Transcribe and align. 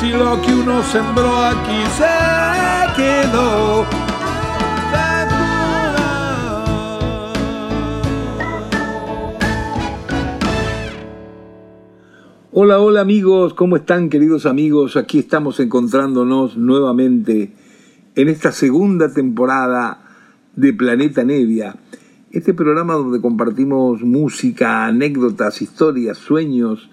si 0.00 0.10
lo 0.10 0.40
que 0.42 0.52
uno 0.52 0.82
sembró 0.82 1.36
aquí 1.38 1.82
se 1.96 2.04
quedó. 2.96 3.86
Hola, 12.52 12.80
hola 12.80 13.00
amigos, 13.00 13.54
¿cómo 13.54 13.76
están 13.76 14.08
queridos 14.08 14.46
amigos? 14.46 14.96
Aquí 14.96 15.18
estamos 15.18 15.60
encontrándonos 15.60 16.56
nuevamente 16.56 17.52
en 18.14 18.28
esta 18.28 18.52
segunda 18.52 19.12
temporada 19.12 20.02
de 20.54 20.72
Planeta 20.72 21.22
Nevia. 21.24 21.76
Este 22.30 22.54
programa 22.54 22.94
donde 22.94 23.20
compartimos 23.20 24.02
música, 24.02 24.86
anécdotas, 24.86 25.62
historias, 25.62 26.18
sueños, 26.18 26.90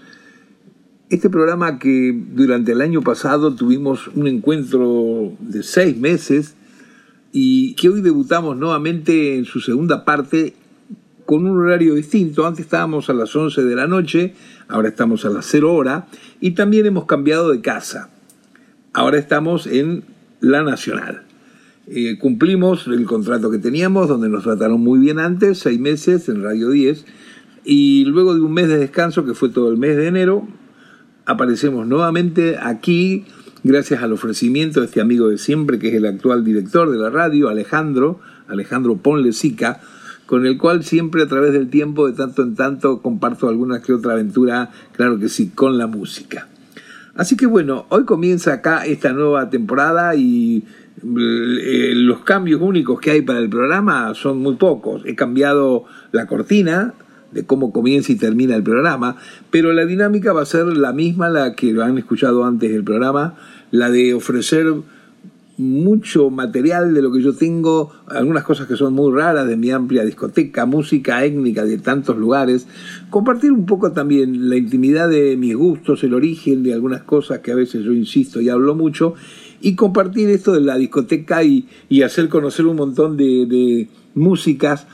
este 1.14 1.30
programa 1.30 1.78
que 1.78 2.12
durante 2.34 2.72
el 2.72 2.82
año 2.82 3.04
pasado 3.04 3.54
tuvimos 3.54 4.08
un 4.16 4.28
encuentro 4.28 5.32
de 5.40 5.62
seis 5.62 5.96
meses 5.96 6.56
y 7.32 7.76
que 7.76 7.88
hoy 7.90 8.02
debutamos 8.02 8.58
nuevamente 8.58 9.38
en 9.38 9.46
su 9.46 9.62
segunda 9.62 10.06
parte 10.06 10.56
con 11.28 11.46
un 11.46 11.56
horario 11.56 11.94
distinto. 11.94 12.48
Antes 12.48 12.66
estábamos 12.66 13.12
a 13.12 13.14
las 13.14 13.36
11 13.36 13.62
de 13.62 13.76
la 13.76 13.86
noche, 13.86 14.34
ahora 14.68 14.90
estamos 14.90 15.24
a 15.26 15.30
las 15.30 15.46
0 15.46 15.72
hora 15.72 16.08
y 16.42 16.52
también 16.52 16.88
hemos 16.88 17.06
cambiado 17.06 17.52
de 17.52 17.62
casa. 17.62 18.10
Ahora 18.92 19.20
estamos 19.20 19.68
en 19.68 20.06
La 20.40 20.64
Nacional. 20.64 21.22
Eh, 21.86 22.18
cumplimos 22.18 22.88
el 22.88 23.06
contrato 23.06 23.52
que 23.52 23.60
teníamos, 23.60 24.08
donde 24.08 24.30
nos 24.30 24.46
trataron 24.46 24.82
muy 24.82 24.98
bien 24.98 25.20
antes, 25.20 25.60
seis 25.60 25.80
meses 25.80 26.28
en 26.28 26.42
Radio 26.42 26.72
10, 26.72 27.06
y 27.66 28.06
luego 28.06 28.34
de 28.34 28.42
un 28.42 28.54
mes 28.54 28.68
de 28.68 28.80
descanso, 28.80 29.26
que 29.26 29.36
fue 29.36 29.50
todo 29.50 29.70
el 29.70 29.78
mes 29.78 29.96
de 29.96 30.08
enero, 30.08 30.48
aparecemos 31.26 31.88
nuevamente 31.88 32.58
aquí 32.62 33.26
gracias 33.64 34.04
al 34.04 34.12
ofrecimiento 34.12 34.82
de 34.82 34.88
este 34.88 35.02
amigo 35.02 35.30
de 35.30 35.38
siempre, 35.38 35.80
que 35.80 35.90
es 35.90 35.96
el 35.96 36.06
actual 36.06 36.44
director 36.44 36.92
de 36.92 36.98
la 36.98 37.10
radio, 37.10 37.50
Alejandro, 37.50 38.20
Alejandro 38.48 38.98
Ponlesica, 38.98 39.80
con 40.26 40.46
el 40.46 40.58
cual 40.58 40.84
siempre 40.84 41.24
a 41.24 41.28
través 41.28 41.54
del 41.54 41.70
tiempo, 41.70 42.08
de 42.08 42.14
tanto 42.14 42.44
en 42.44 42.56
tanto, 42.56 43.02
comparto 43.02 43.48
alguna 43.48 43.82
que 43.82 43.94
otra 43.94 44.14
aventura, 44.14 44.72
claro 44.94 45.20
que 45.20 45.30
sí, 45.30 45.50
con 45.50 45.78
la 45.78 45.88
música. 45.88 46.48
Así 47.16 47.38
que 47.38 47.46
bueno, 47.46 47.86
hoy 47.90 48.06
comienza 48.06 48.54
acá 48.54 48.86
esta 48.86 49.14
nueva 49.14 49.50
temporada 49.50 50.16
y 50.16 50.64
eh, 51.04 51.94
los 51.96 52.22
cambios 52.22 52.62
únicos 52.62 53.00
que 53.00 53.12
hay 53.12 53.22
para 53.22 53.40
el 53.40 53.50
programa 53.50 54.14
son 54.16 54.40
muy 54.40 54.56
pocos. 54.56 55.04
He 55.06 55.16
cambiado 55.16 55.86
la 56.12 56.26
cortina, 56.26 56.94
de 57.34 57.46
cómo 57.46 57.72
comienza 57.72 58.12
y 58.12 58.16
termina 58.16 58.56
el 58.56 58.64
programa, 58.64 59.18
pero 59.52 59.74
la 59.74 59.86
dinámica 59.86 60.34
va 60.34 60.42
a 60.42 60.46
ser 60.46 60.66
la 60.66 60.94
misma, 60.94 61.30
la 61.30 61.56
que 61.56 61.74
lo 61.74 61.84
han 61.84 61.98
escuchado 61.98 62.46
antes 62.46 62.72
del 62.72 62.84
programa, 62.84 63.36
la 63.72 63.90
de 63.90 64.14
ofrecer 64.14 64.74
mucho 65.58 66.30
material 66.30 66.94
de 66.94 67.02
lo 67.02 67.12
que 67.12 67.22
yo 67.22 67.34
tengo, 67.34 67.92
algunas 68.08 68.44
cosas 68.44 68.68
que 68.68 68.76
son 68.76 68.94
muy 68.94 69.14
raras 69.14 69.48
de 69.48 69.56
mi 69.56 69.70
amplia 69.70 70.04
discoteca, 70.04 70.66
música 70.66 71.24
étnica 71.24 71.64
de 71.64 71.78
tantos 71.78 72.18
lugares, 72.18 72.68
compartir 73.10 73.52
un 73.52 73.66
poco 73.66 73.92
también 73.92 74.50
la 74.50 74.56
intimidad 74.56 75.10
de 75.10 75.38
mis 75.38 75.56
gustos, 75.56 76.04
el 76.04 76.14
origen 76.14 76.64
de 76.64 76.74
algunas 76.74 77.04
cosas 77.04 77.40
que 77.40 77.52
a 77.52 77.56
veces 77.56 77.84
yo 77.84 77.94
insisto 77.94 78.42
y 78.42 78.50
hablo 78.50 78.74
mucho, 78.74 79.14
y 79.62 79.76
compartir 79.76 80.30
esto 80.30 80.54
de 80.54 80.62
la 80.62 80.78
discoteca 80.78 81.44
y, 81.44 81.68
hacer 82.04 82.28
conocer 82.30 82.66
un 82.66 82.76
montón 82.76 83.16
de, 83.16 83.46
de 83.46 83.88
músicas 84.14 84.88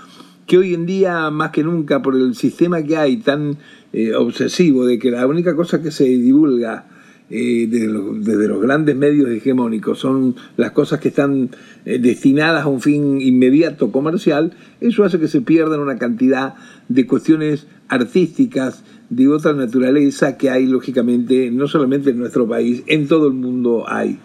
que 0.50 0.58
hoy 0.58 0.74
en 0.74 0.88
día, 0.88 1.30
más 1.30 1.52
que 1.52 1.64
nunca, 1.64 2.02
por 2.02 2.16
el 2.16 2.34
sistema 2.34 2.82
que 2.82 2.98
hay 2.98 3.18
tan 3.18 3.58
eh, 3.94 4.16
obsesivo 4.16 4.84
de 4.84 4.98
que 4.98 5.12
la 5.12 5.28
única 5.28 5.56
cosa 5.56 5.80
que 5.80 5.92
se 5.92 6.06
divulga 6.06 6.88
eh, 7.30 7.68
desde, 7.70 8.48
los, 8.48 8.60
grandes 8.60 8.96
medios 8.96 9.30
hegemónicos 9.30 10.00
son 10.00 10.36
las 10.58 10.72
cosas 10.72 11.00
que 11.00 11.10
están 11.10 11.52
eh, 11.86 12.00
destinadas 12.00 12.64
a 12.64 12.68
un 12.68 12.82
fin 12.82 13.22
inmediato 13.22 13.92
comercial, 13.92 14.54
eso 14.82 15.04
hace 15.04 15.20
que 15.20 15.28
se 15.28 15.42
pierdan 15.42 15.82
una 15.82 16.00
cantidad 16.00 16.56
de 16.88 17.06
cuestiones 17.06 17.68
artísticas 17.88 18.84
de 19.12 19.28
otra 19.28 19.54
naturaleza 19.54 20.36
que 20.36 20.50
hay 20.50 20.66
lógicamente 20.66 21.52
no 21.52 21.68
solamente 21.68 22.10
en 22.10 22.18
nuestro 22.18 22.48
país, 22.48 22.82
en 22.88 23.08
todo 23.08 23.28
el 23.28 23.34
mundo 23.36 23.86
hay. 23.88 24.18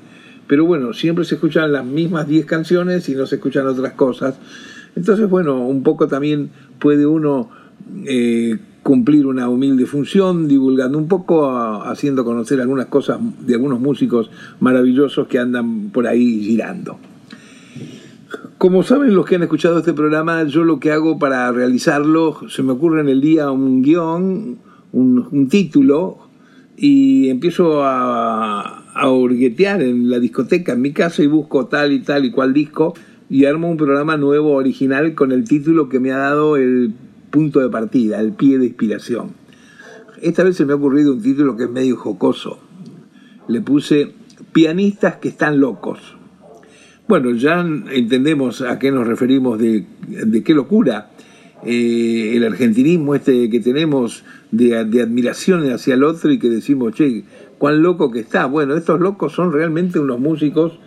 Pero 0.47 0.65
bueno, 0.65 0.95
siempre 0.95 1.27
se 1.27 1.35
escuchan 1.35 1.71
las 1.71 1.85
mismas 1.85 2.27
10 2.27 2.47
canciones 2.47 3.11
y 3.11 3.15
no 3.15 3.27
se 3.27 3.37
escuchan 3.37 3.67
otras 3.67 3.93
cosas. 3.93 4.39
Entonces, 4.97 5.29
bueno, 5.29 5.67
un 5.67 5.83
poco 5.83 6.07
también 6.09 6.51
puede 6.79 7.07
uno 7.07 7.51
eh, 8.07 8.59
cumplir 8.83 9.27
una 9.27 9.49
humilde 9.49 9.87
función, 9.87 10.47
divulgando 10.47 10.99
un 10.99 11.09
poco, 11.09 11.51
haciendo 11.83 12.25
conocer 12.25 12.61
algunas 12.61 12.87
cosas 12.87 13.19
de 13.41 13.55
algunos 13.55 13.81
músicos 13.81 14.31
maravillosos 14.61 15.27
que 15.27 15.39
andan 15.39 15.91
por 15.91 16.07
ahí 16.07 16.45
girando. 16.45 16.99
Como 18.59 18.83
saben 18.83 19.15
los 19.15 19.27
que 19.27 19.37
han 19.37 19.43
escuchado 19.43 19.79
este 19.79 19.95
programa, 19.95 20.45
yo 20.45 20.65
lo 20.65 20.79
que 20.79 20.93
hago 20.93 21.19
para 21.19 21.51
realizarlo, 21.51 22.49
se 22.49 22.63
me 22.63 22.73
ocurre 22.73 23.01
en 23.01 23.09
el 23.09 23.21
día 23.21 23.51
un 23.51 23.83
guion, 23.83 24.59
un, 24.93 25.49
título, 25.49 26.19
y 26.77 27.29
empiezo 27.29 27.83
a, 27.85 28.85
a 28.95 29.11
hurguetear 29.11 29.83
en 29.83 30.11
la 30.11 30.19
discoteca 30.19 30.73
en 30.73 30.83
mi 30.83 30.93
casa 30.93 31.23
y 31.23 31.27
busco 31.27 31.67
tal 31.67 31.93
y 31.93 32.01
tal 32.01 32.25
y 32.25 32.31
cual 32.31 32.53
disco 32.53 32.95
y 33.29 33.47
armo 33.47 33.71
un 33.71 33.77
programa 33.77 34.17
nuevo, 34.17 34.53
original, 34.53 35.15
con 35.15 35.33
el 35.33 35.45
título 35.45 35.89
que 35.89 36.01
me 36.01 36.13
ha 36.13 36.19
dado 36.19 36.57
el 36.57 36.93
punto 37.31 37.61
de 37.61 37.69
partida, 37.69 38.21
el 38.21 38.33
pie 38.33 38.59
de 38.59 38.67
inspiración. 38.67 39.33
Esta 40.21 40.45
vez 40.45 40.57
se 40.57 40.65
me 40.65 40.73
ha 40.73 40.77
ocurrido 40.77 41.13
un 41.13 41.23
título 41.23 41.57
que 41.57 41.65
es 41.65 41.71
medio 41.71 41.97
jocoso. 41.97 42.59
Le 43.49 43.61
puse 43.61 44.13
Pianistas 44.53 45.17
que 45.17 45.29
están 45.29 45.61
locos. 45.61 46.17
Bueno, 47.09 47.33
ya 47.33 47.61
entendemos 47.61 48.63
a 48.63 48.79
qué 48.79 48.91
nos 48.91 49.07
referimos 49.07 49.59
de, 49.59 49.85
qué 50.45 50.55
locura. 50.55 51.11
Eh, 51.67 52.33
el 52.37 52.45
argentinismo 52.45 53.15
este 53.15 53.49
que 53.49 53.59
tenemos 53.61 54.23
de, 54.51 54.85
de, 54.85 55.03
admiración 55.03 55.71
hacia 55.73 55.95
el 55.95 56.05
otro 56.05 56.31
y 56.31 56.39
que 56.39 56.51
decimos, 56.51 56.93
che, 56.95 57.25
cuán 57.59 57.83
loco 57.83 58.11
que 58.11 58.21
está. 58.21 58.47
Bueno, 58.47 58.77
estos 58.77 59.01
locos 59.01 59.33
son 59.33 59.53
realmente 59.53 59.99
unos 59.99 60.21
músicos 60.21 60.79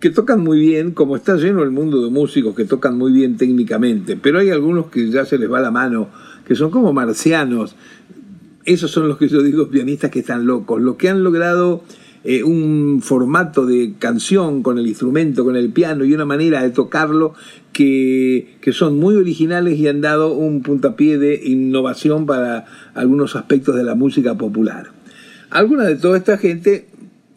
que 0.00 0.10
tocan 0.10 0.40
muy 0.40 0.58
bien, 0.58 0.92
como 0.92 1.14
está 1.14 1.36
lleno 1.36 1.62
el 1.62 1.70
mundo 1.70 2.02
de 2.02 2.10
músicos 2.10 2.54
que 2.54 2.64
tocan 2.64 2.96
muy 2.96 3.12
bien 3.12 3.36
técnicamente, 3.36 4.16
pero 4.16 4.38
hay 4.38 4.50
algunos 4.50 4.86
que 4.86 5.10
ya 5.10 5.26
se 5.26 5.36
les 5.38 5.52
va 5.52 5.60
la 5.60 5.70
mano, 5.70 6.08
que 6.46 6.54
son 6.54 6.70
como 6.70 6.92
marcianos. 6.92 7.76
Esos 8.64 8.90
son 8.90 9.08
los 9.08 9.18
que 9.18 9.28
yo 9.28 9.42
digo 9.42 9.68
pianistas 9.68 10.10
que 10.10 10.20
están 10.20 10.46
locos, 10.46 10.80
los 10.80 10.96
que 10.96 11.10
han 11.10 11.22
logrado 11.22 11.82
eh, 12.24 12.42
un 12.42 13.00
formato 13.02 13.66
de 13.66 13.94
canción 13.98 14.62
con 14.62 14.78
el 14.78 14.86
instrumento, 14.86 15.44
con 15.44 15.56
el 15.56 15.70
piano 15.70 16.04
y 16.04 16.14
una 16.14 16.24
manera 16.24 16.62
de 16.62 16.70
tocarlo 16.70 17.34
que, 17.72 18.56
que 18.60 18.72
son 18.72 18.98
muy 18.98 19.16
originales 19.16 19.78
y 19.78 19.86
han 19.86 20.00
dado 20.00 20.32
un 20.32 20.62
puntapié 20.62 21.18
de 21.18 21.40
innovación 21.44 22.24
para 22.24 22.64
algunos 22.94 23.36
aspectos 23.36 23.76
de 23.76 23.84
la 23.84 23.94
música 23.94 24.36
popular. 24.36 24.88
Alguna 25.50 25.84
de 25.84 25.96
toda 25.96 26.16
esta 26.16 26.38
gente 26.38 26.89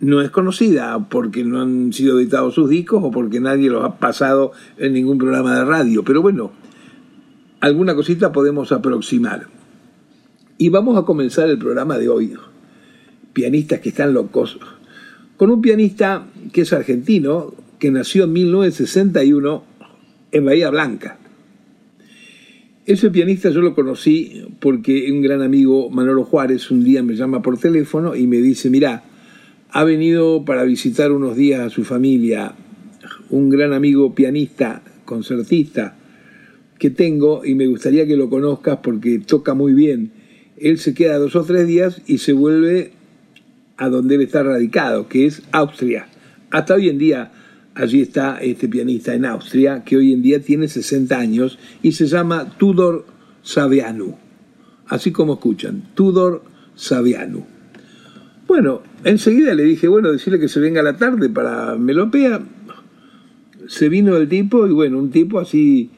no 0.03 0.21
es 0.21 0.31
conocida 0.31 1.07
porque 1.09 1.45
no 1.45 1.61
han 1.61 1.93
sido 1.93 2.19
editados 2.19 2.55
sus 2.55 2.69
discos 2.69 3.01
o 3.03 3.09
porque 3.09 3.39
nadie 3.39 3.69
los 3.69 3.85
ha 3.85 3.97
pasado 3.99 4.51
en 4.77 4.93
ningún 4.93 5.17
programa 5.17 5.57
de 5.57 5.63
radio. 5.63 6.03
Pero 6.03 6.21
bueno, 6.21 6.51
alguna 7.61 7.95
cosita 7.95 8.33
podemos 8.33 8.73
aproximar. 8.73 9.47
Y 10.57 10.67
vamos 10.67 10.97
a 10.97 11.03
comenzar 11.03 11.49
el 11.49 11.57
programa 11.57 11.97
de 11.97 12.09
hoy. 12.09 12.33
Pianistas 13.31 13.79
que 13.79 13.89
están 13.89 14.13
locos. 14.13 14.59
Con 15.37 15.49
un 15.49 15.61
pianista 15.61 16.25
que 16.51 16.61
es 16.61 16.73
argentino, 16.73 17.53
que 17.79 17.89
nació 17.89 18.25
en 18.25 18.33
1961 18.33 19.63
en 20.33 20.45
Bahía 20.45 20.69
Blanca. 20.69 21.17
Ese 22.85 23.09
pianista 23.09 23.49
yo 23.51 23.61
lo 23.61 23.73
conocí 23.73 24.45
porque 24.59 25.09
un 25.09 25.21
gran 25.21 25.41
amigo, 25.41 25.89
Manolo 25.89 26.25
Juárez, 26.25 26.69
un 26.71 26.83
día 26.83 27.01
me 27.01 27.15
llama 27.15 27.41
por 27.41 27.57
teléfono 27.57 28.17
y 28.17 28.27
me 28.27 28.37
dice, 28.37 28.69
mira, 28.69 29.03
ha 29.73 29.83
venido 29.83 30.45
para 30.45 30.63
visitar 30.63 31.11
unos 31.11 31.35
días 31.35 31.59
a 31.59 31.69
su 31.71 31.83
familia, 31.83 32.53
un 33.31 33.49
gran 33.49 33.73
amigo 33.73 34.13
pianista, 34.13 34.83
concertista 35.03 35.95
que 36.77 36.91
tengo 36.91 37.43
y 37.43 37.55
me 37.55 37.65
gustaría 37.65 38.05
que 38.05 38.15
lo 38.15 38.29
conozcas 38.29 38.79
porque 38.83 39.17
toca 39.17 39.55
muy 39.55 39.73
bien. 39.73 40.11
Él 40.57 40.77
se 40.77 40.93
queda 40.93 41.17
dos 41.17 41.35
o 41.35 41.43
tres 41.43 41.65
días 41.65 42.03
y 42.05 42.19
se 42.19 42.33
vuelve 42.33 42.91
a 43.77 43.89
donde 43.89 44.15
él 44.15 44.21
está 44.21 44.43
radicado, 44.43 45.07
que 45.07 45.25
es 45.25 45.41
Austria, 45.51 46.07
hasta 46.51 46.75
hoy 46.75 46.89
en 46.89 46.99
día 46.99 47.31
allí 47.73 48.01
está 48.01 48.37
este 48.37 48.69
pianista 48.69 49.15
en 49.15 49.25
Austria, 49.25 49.83
que 49.83 49.97
hoy 49.97 50.13
en 50.13 50.21
día 50.21 50.39
tiene 50.39 50.67
60 50.67 51.17
años 51.17 51.57
y 51.81 51.93
se 51.93 52.05
llama 52.05 52.57
Tudor 52.59 53.07
Savianu. 53.41 54.17
Así 54.87 55.11
como 55.11 55.33
escuchan, 55.33 55.89
Tudor 55.95 56.43
Savianu. 56.75 57.52
Bueno, 58.47 58.81
enseguida 59.03 59.53
le 59.55 59.63
dije, 59.63 59.87
bueno, 59.87 60.11
decirle 60.11 60.39
que 60.39 60.47
se 60.47 60.59
venga 60.59 60.81
a 60.81 60.83
la 60.83 60.97
tarde 60.97 61.29
para 61.29 61.75
Melopea. 61.75 62.41
Se 63.67 63.89
vino 63.89 64.17
el 64.17 64.27
tipo 64.27 64.67
y 64.67 64.71
bueno, 64.71 64.99
un 64.99 65.09
tipo 65.09 65.39
así 65.39 65.89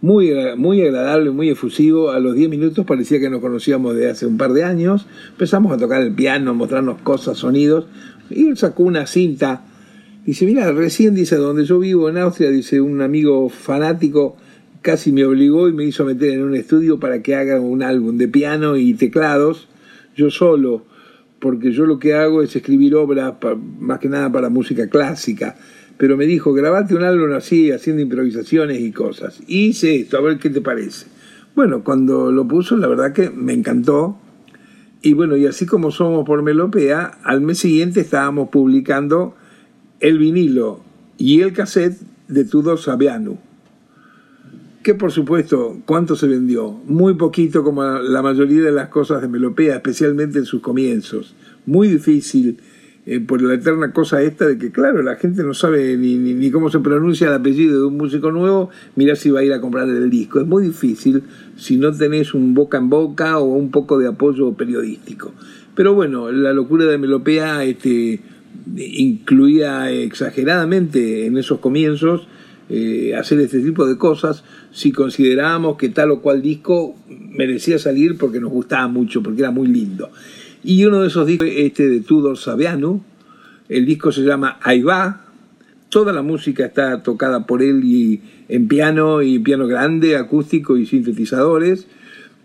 muy, 0.00 0.32
muy 0.56 0.80
agradable, 0.82 1.30
muy 1.30 1.50
efusivo. 1.50 2.10
A 2.10 2.18
los 2.18 2.34
10 2.34 2.48
minutos 2.50 2.86
parecía 2.86 3.20
que 3.20 3.30
nos 3.30 3.40
conocíamos 3.40 3.94
de 3.94 4.10
hace 4.10 4.26
un 4.26 4.38
par 4.38 4.52
de 4.52 4.64
años. 4.64 5.06
Empezamos 5.30 5.72
a 5.72 5.76
tocar 5.76 6.02
el 6.02 6.14
piano, 6.14 6.54
mostrarnos 6.54 7.00
cosas, 7.02 7.38
sonidos. 7.38 7.86
Y 8.30 8.46
él 8.46 8.56
sacó 8.56 8.84
una 8.84 9.06
cinta 9.06 9.64
Dice, 10.24 10.44
mira, 10.44 10.70
recién 10.72 11.14
dice, 11.14 11.36
donde 11.36 11.64
yo 11.64 11.78
vivo 11.78 12.08
en 12.10 12.18
Austria, 12.18 12.50
dice, 12.50 12.80
un 12.80 13.00
amigo 13.00 13.48
fanático 13.48 14.36
casi 14.82 15.12
me 15.12 15.24
obligó 15.24 15.68
y 15.68 15.72
me 15.72 15.84
hizo 15.84 16.04
meter 16.04 16.30
en 16.30 16.42
un 16.42 16.54
estudio 16.54 17.00
para 17.00 17.22
que 17.22 17.34
haga 17.34 17.58
un 17.58 17.82
álbum 17.82 18.18
de 18.18 18.28
piano 18.28 18.76
y 18.76 18.94
teclados, 18.94 19.68
yo 20.14 20.30
solo, 20.30 20.84
porque 21.40 21.72
yo 21.72 21.86
lo 21.86 21.98
que 21.98 22.14
hago 22.14 22.42
es 22.42 22.54
escribir 22.54 22.94
obras 22.94 23.34
más 23.78 23.98
que 23.98 24.08
nada 24.08 24.30
para 24.30 24.50
música 24.50 24.88
clásica. 24.88 25.56
Pero 25.96 26.16
me 26.16 26.26
dijo, 26.26 26.52
grabate 26.52 26.94
un 26.94 27.02
álbum 27.02 27.32
así, 27.32 27.70
haciendo 27.72 28.02
improvisaciones 28.02 28.80
y 28.80 28.92
cosas. 28.92 29.42
hice 29.46 29.96
esto, 29.96 30.16
a 30.16 30.20
ver 30.20 30.38
qué 30.38 30.50
te 30.50 30.60
parece. 30.60 31.06
Bueno, 31.54 31.82
cuando 31.82 32.30
lo 32.30 32.46
puso, 32.46 32.76
la 32.76 32.86
verdad 32.86 33.12
que 33.12 33.30
me 33.30 33.52
encantó. 33.52 34.18
Y 35.02 35.14
bueno, 35.14 35.36
y 35.36 35.46
así 35.46 35.66
como 35.66 35.90
somos 35.90 36.24
por 36.24 36.42
Melopea, 36.42 37.18
al 37.24 37.40
mes 37.40 37.58
siguiente 37.58 38.00
estábamos 38.00 38.50
publicando 38.50 39.34
el 39.98 40.18
vinilo 40.18 40.80
y 41.18 41.40
el 41.40 41.52
cassette 41.52 41.98
de 42.28 42.44
Tudor 42.44 42.78
Saviano. 42.78 43.49
Que 44.82 44.94
por 44.94 45.12
supuesto, 45.12 45.82
¿cuánto 45.84 46.16
se 46.16 46.26
vendió? 46.26 46.80
Muy 46.86 47.14
poquito 47.14 47.62
como 47.62 47.84
la 47.84 48.22
mayoría 48.22 48.62
de 48.62 48.72
las 48.72 48.88
cosas 48.88 49.20
de 49.20 49.28
Melopea, 49.28 49.74
especialmente 49.74 50.38
en 50.38 50.46
sus 50.46 50.62
comienzos. 50.62 51.34
Muy 51.66 51.88
difícil 51.88 52.58
eh, 53.04 53.20
por 53.20 53.42
la 53.42 53.54
eterna 53.54 53.92
cosa 53.92 54.22
esta 54.22 54.46
de 54.46 54.56
que, 54.56 54.70
claro, 54.70 55.02
la 55.02 55.16
gente 55.16 55.42
no 55.42 55.52
sabe 55.52 55.98
ni, 55.98 56.16
ni, 56.16 56.50
cómo 56.50 56.70
se 56.70 56.80
pronuncia 56.80 57.28
el 57.28 57.34
apellido 57.34 57.78
de 57.78 57.86
un 57.88 57.98
músico 57.98 58.32
nuevo, 58.32 58.70
mira 58.96 59.16
si 59.16 59.30
va 59.30 59.40
a 59.40 59.44
ir 59.44 59.52
a 59.52 59.60
comprar 59.60 59.86
el 59.86 60.08
disco. 60.08 60.40
Es 60.40 60.46
muy 60.46 60.62
difícil 60.62 61.24
si 61.56 61.76
no 61.76 61.92
tenés 61.92 62.32
un 62.32 62.54
boca 62.54 62.78
en 62.78 62.88
boca 62.88 63.38
o 63.38 63.44
un 63.44 63.70
poco 63.70 63.98
de 63.98 64.08
apoyo 64.08 64.52
periodístico. 64.54 65.34
Pero 65.74 65.92
bueno, 65.92 66.32
la 66.32 66.54
locura 66.54 66.86
de 66.86 66.96
Melopea 66.96 67.64
este, 67.64 68.20
incluía 68.76 69.90
exageradamente 69.90 71.26
en 71.26 71.36
esos 71.36 71.58
comienzos 71.58 72.28
eh, 72.72 73.16
hacer 73.16 73.40
este 73.40 73.60
tipo 73.60 73.84
de 73.84 73.98
cosas 73.98 74.44
si 74.70 74.92
considerábamos 74.92 75.76
que 75.76 75.88
tal 75.88 76.12
o 76.12 76.20
cual 76.20 76.40
disco 76.40 76.94
merecía 77.08 77.80
salir 77.80 78.16
porque 78.16 78.38
nos 78.38 78.52
gustaba 78.52 78.86
mucho, 78.86 79.22
porque 79.22 79.40
era 79.40 79.50
muy 79.50 79.66
lindo. 79.66 80.10
Y 80.62 80.84
uno 80.84 81.00
de 81.00 81.08
esos 81.08 81.26
discos, 81.26 81.48
este 81.50 81.88
de 81.88 82.00
Tudor 82.00 82.38
Saviano, 82.38 83.04
el 83.68 83.86
disco 83.86 84.12
se 84.12 84.22
llama 84.22 84.58
Ahí 84.62 84.82
va, 84.82 85.26
toda 85.88 86.12
la 86.12 86.22
música 86.22 86.64
está 86.64 87.02
tocada 87.02 87.44
por 87.44 87.60
él 87.60 87.82
y 87.84 88.20
en 88.48 88.68
piano 88.68 89.20
y 89.22 89.40
piano 89.40 89.66
grande, 89.66 90.16
acústico 90.16 90.76
y 90.76 90.86
sintetizadores, 90.86 91.88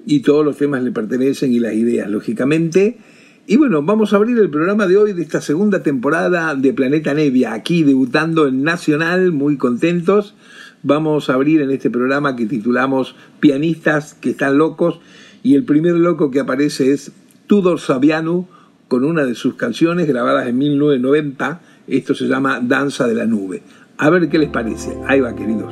y 0.08 0.22
todos 0.22 0.44
los 0.44 0.58
temas 0.58 0.82
le 0.82 0.92
pertenecen 0.92 1.54
y 1.54 1.60
las 1.60 1.74
ideas, 1.76 2.10
lógicamente. 2.10 2.98
Y 3.48 3.58
bueno, 3.58 3.84
vamos 3.84 4.12
a 4.12 4.16
abrir 4.16 4.40
el 4.40 4.50
programa 4.50 4.88
de 4.88 4.98
hoy 4.98 5.14
de 5.14 5.22
esta 5.22 5.40
segunda 5.40 5.84
temporada 5.84 6.56
de 6.56 6.74
Planeta 6.74 7.14
Nevia, 7.14 7.54
aquí 7.54 7.84
debutando 7.84 8.48
en 8.48 8.64
Nacional, 8.64 9.32
muy 9.32 9.56
contentos. 9.58 10.34
Vamos 10.82 11.30
a 11.30 11.36
abrir 11.36 11.62
en 11.62 11.70
este 11.70 11.92
programa 11.92 12.36
que 12.36 12.48
titulamos 12.48 13.16
Pianistas 13.40 14.16
que 14.16 14.32
están 14.32 14.58
locos 14.58 15.00
y 15.44 15.54
el 15.54 15.64
primer 15.64 15.94
loco 15.94 16.32
que 16.32 16.40
aparece 16.40 16.92
es 16.92 17.12
Tudor 17.46 17.80
Saviano 17.80 18.48
con 18.88 19.04
una 19.04 19.26
de 19.26 19.36
sus 19.36 19.54
canciones 19.54 20.08
grabadas 20.08 20.48
en 20.48 20.58
1990. 20.58 21.62
Esto 21.88 22.16
se 22.16 22.26
llama 22.26 22.60
Danza 22.64 23.08
de 23.08 23.14
la 23.14 23.28
Nube. 23.28 23.62
A 23.98 24.10
ver 24.10 24.28
qué 24.28 24.40
les 24.40 24.50
parece. 24.50 24.98
Ahí 25.06 25.20
va, 25.20 25.36
queridos. 25.36 25.72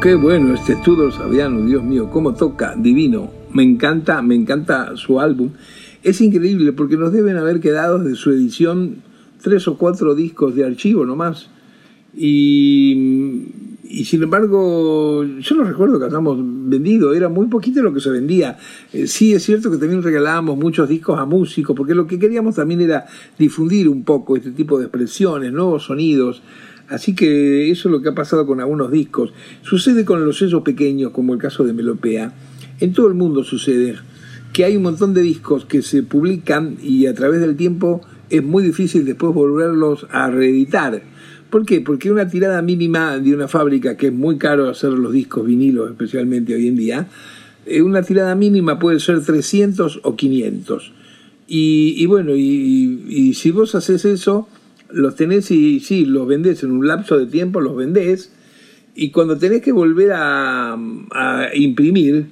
Qué 0.00 0.14
bueno 0.14 0.54
este 0.54 0.76
Tudor 0.76 1.12
Saviano, 1.12 1.66
Dios 1.66 1.82
mío, 1.82 2.08
cómo 2.08 2.32
toca, 2.32 2.76
divino. 2.76 3.32
Me 3.52 3.64
encanta, 3.64 4.22
me 4.22 4.36
encanta 4.36 4.96
su 4.96 5.18
álbum. 5.18 5.50
Es 6.04 6.20
increíble 6.20 6.72
porque 6.72 6.96
nos 6.96 7.12
deben 7.12 7.36
haber 7.36 7.58
quedado 7.58 7.98
de 7.98 8.14
su 8.14 8.30
edición 8.30 9.02
tres 9.42 9.66
o 9.66 9.76
cuatro 9.76 10.14
discos 10.14 10.54
de 10.54 10.64
archivo 10.64 11.04
nomás. 11.04 11.50
Y, 12.16 13.48
y 13.88 14.04
sin 14.04 14.22
embargo, 14.22 15.24
yo 15.24 15.56
no 15.56 15.64
recuerdo 15.64 15.98
que 15.98 16.04
hayamos 16.04 16.38
vendido, 16.40 17.12
era 17.12 17.28
muy 17.28 17.48
poquito 17.48 17.82
lo 17.82 17.92
que 17.92 18.00
se 18.00 18.10
vendía. 18.10 18.56
Eh, 18.92 19.08
sí 19.08 19.32
es 19.32 19.42
cierto 19.42 19.68
que 19.68 19.78
también 19.78 20.04
regalábamos 20.04 20.56
muchos 20.56 20.88
discos 20.88 21.18
a 21.18 21.24
músicos, 21.24 21.74
porque 21.76 21.96
lo 21.96 22.06
que 22.06 22.20
queríamos 22.20 22.54
también 22.54 22.82
era 22.82 23.06
difundir 23.36 23.88
un 23.88 24.04
poco 24.04 24.36
este 24.36 24.52
tipo 24.52 24.78
de 24.78 24.84
expresiones, 24.84 25.52
nuevos 25.52 25.86
sonidos. 25.86 26.40
Así 26.88 27.14
que 27.14 27.70
eso 27.70 27.88
es 27.88 27.92
lo 27.92 28.00
que 28.00 28.08
ha 28.08 28.14
pasado 28.14 28.46
con 28.46 28.60
algunos 28.60 28.90
discos. 28.90 29.32
Sucede 29.62 30.04
con 30.04 30.24
los 30.24 30.38
sellos 30.38 30.62
pequeños, 30.62 31.12
como 31.12 31.34
el 31.34 31.38
caso 31.38 31.64
de 31.64 31.72
Melopea. 31.72 32.32
En 32.80 32.92
todo 32.92 33.08
el 33.08 33.14
mundo 33.14 33.44
sucede 33.44 33.96
que 34.52 34.64
hay 34.64 34.76
un 34.76 34.84
montón 34.84 35.12
de 35.12 35.20
discos 35.20 35.66
que 35.66 35.82
se 35.82 36.02
publican 36.02 36.76
y 36.82 37.06
a 37.06 37.14
través 37.14 37.40
del 37.40 37.56
tiempo 37.56 38.00
es 38.30 38.42
muy 38.42 38.62
difícil 38.62 39.04
después 39.04 39.34
volverlos 39.34 40.06
a 40.10 40.30
reeditar. 40.30 41.02
¿Por 41.50 41.64
qué? 41.64 41.80
Porque 41.80 42.10
una 42.10 42.28
tirada 42.28 42.60
mínima 42.62 43.18
de 43.18 43.34
una 43.34 43.48
fábrica, 43.48 43.96
que 43.96 44.08
es 44.08 44.12
muy 44.12 44.36
caro 44.36 44.68
hacer 44.68 44.90
los 44.90 45.12
discos 45.12 45.46
vinilos, 45.46 45.90
especialmente 45.90 46.54
hoy 46.54 46.68
en 46.68 46.76
día, 46.76 47.08
eh, 47.66 47.82
una 47.82 48.02
tirada 48.02 48.34
mínima 48.34 48.78
puede 48.78 49.00
ser 49.00 49.22
300 49.22 50.00
o 50.02 50.16
500. 50.16 50.92
Y, 51.50 52.04
bueno, 52.04 52.36
y, 52.36 53.04
y 53.08 53.32
si 53.32 53.50
vos 53.50 53.74
haces 53.74 54.04
eso, 54.04 54.48
los 54.90 55.16
tenés 55.16 55.50
y 55.50 55.80
sí, 55.80 56.04
los 56.04 56.26
vendés 56.26 56.62
en 56.62 56.72
un 56.72 56.86
lapso 56.86 57.18
de 57.18 57.26
tiempo, 57.26 57.60
los 57.60 57.76
vendés, 57.76 58.32
y 58.94 59.10
cuando 59.10 59.38
tenés 59.38 59.62
que 59.62 59.72
volver 59.72 60.10
a, 60.14 60.76
imprimir, 61.54 62.26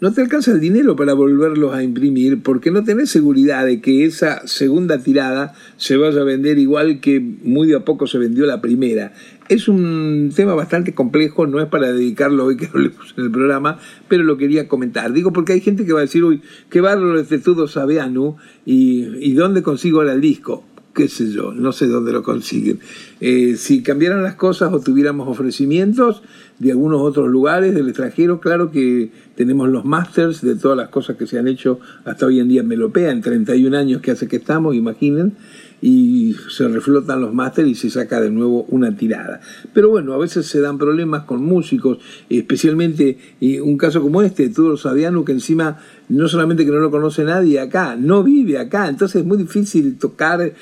no 0.00 0.12
te 0.12 0.22
alcanza 0.22 0.52
el 0.52 0.60
dinero 0.60 0.96
para 0.96 1.12
volverlos 1.12 1.74
a 1.74 1.82
imprimir 1.82 2.42
porque 2.42 2.70
no 2.70 2.82
tenés 2.82 3.10
seguridad 3.10 3.66
de 3.66 3.80
que 3.80 4.04
esa 4.04 4.46
segunda 4.46 4.98
tirada 5.02 5.54
se 5.76 5.96
vaya 5.96 6.22
a 6.22 6.24
vender 6.24 6.58
igual 6.58 7.00
que 7.00 7.20
muy 7.20 7.68
de 7.68 7.76
a 7.76 7.84
poco 7.84 8.06
se 8.06 8.16
vendió 8.16 8.46
la 8.46 8.62
primera. 8.62 9.12
Es 9.48 9.68
un 9.68 10.32
tema 10.34 10.54
bastante 10.54 10.94
complejo, 10.94 11.46
no 11.46 11.60
es 11.60 11.68
para 11.68 11.92
dedicarlo 11.92 12.46
hoy 12.46 12.56
que 12.56 12.66
hablemos 12.66 13.14
en 13.16 13.24
el 13.24 13.30
programa, 13.30 13.78
pero 14.08 14.24
lo 14.24 14.38
quería 14.38 14.66
comentar. 14.66 15.12
Digo 15.12 15.34
porque 15.34 15.52
hay 15.52 15.60
gente 15.60 15.84
que 15.84 15.92
va 15.92 15.98
a 16.00 16.02
decir, 16.02 16.24
uy, 16.24 16.40
qué 16.70 16.80
bárbaro 16.80 17.20
este 17.20 17.38
todo 17.38 17.68
Sabeanu 17.68 18.36
y, 18.64 19.04
y 19.20 19.34
dónde 19.34 19.62
consigo 19.62 20.00
ahora 20.00 20.14
el 20.14 20.22
disco 20.22 20.64
qué 20.94 21.08
sé 21.08 21.30
yo, 21.30 21.52
no 21.52 21.72
sé 21.72 21.86
dónde 21.86 22.12
lo 22.12 22.22
consiguen. 22.22 22.80
Eh, 23.20 23.56
si 23.56 23.82
cambiaran 23.82 24.22
las 24.22 24.34
cosas 24.34 24.72
o 24.72 24.80
tuviéramos 24.80 25.28
ofrecimientos 25.28 26.22
de 26.58 26.70
algunos 26.70 27.00
otros 27.00 27.28
lugares 27.28 27.74
del 27.74 27.88
extranjero, 27.88 28.40
claro 28.40 28.70
que 28.70 29.10
tenemos 29.34 29.68
los 29.68 29.84
masters 29.84 30.42
de 30.42 30.54
todas 30.54 30.76
las 30.76 30.90
cosas 30.90 31.16
que 31.16 31.26
se 31.26 31.38
han 31.38 31.48
hecho 31.48 31.80
hasta 32.04 32.26
hoy 32.26 32.40
en 32.40 32.48
día 32.48 32.60
en 32.60 32.68
Melopea, 32.68 33.10
en 33.10 33.22
31 33.22 33.76
años 33.76 34.02
que 34.02 34.10
hace 34.10 34.28
que 34.28 34.36
estamos, 34.36 34.74
imaginen, 34.74 35.34
y 35.82 36.36
se 36.48 36.68
reflotan 36.68 37.20
los 37.20 37.34
másteres 37.34 37.72
y 37.72 37.74
se 37.74 37.90
saca 37.90 38.20
de 38.20 38.30
nuevo 38.30 38.64
una 38.68 38.96
tirada. 38.96 39.40
Pero 39.74 39.90
bueno, 39.90 40.14
a 40.14 40.18
veces 40.18 40.46
se 40.46 40.60
dan 40.60 40.78
problemas 40.78 41.24
con 41.24 41.44
músicos, 41.44 41.98
especialmente 42.30 43.18
un 43.60 43.76
caso 43.76 44.00
como 44.00 44.22
este, 44.22 44.48
Tudor 44.48 44.78
Saviano, 44.78 45.24
que 45.24 45.32
encima 45.32 45.78
no 46.08 46.28
solamente 46.28 46.64
que 46.64 46.70
no 46.70 46.78
lo 46.78 46.92
conoce 46.92 47.24
nadie 47.24 47.58
acá, 47.58 47.96
no 47.96 48.22
vive 48.22 48.58
acá, 48.58 48.88
entonces 48.88 49.22
es 49.22 49.26
muy 49.26 49.38
difícil 49.38 49.98
tocar, 49.98 50.40
eh, 50.40 50.54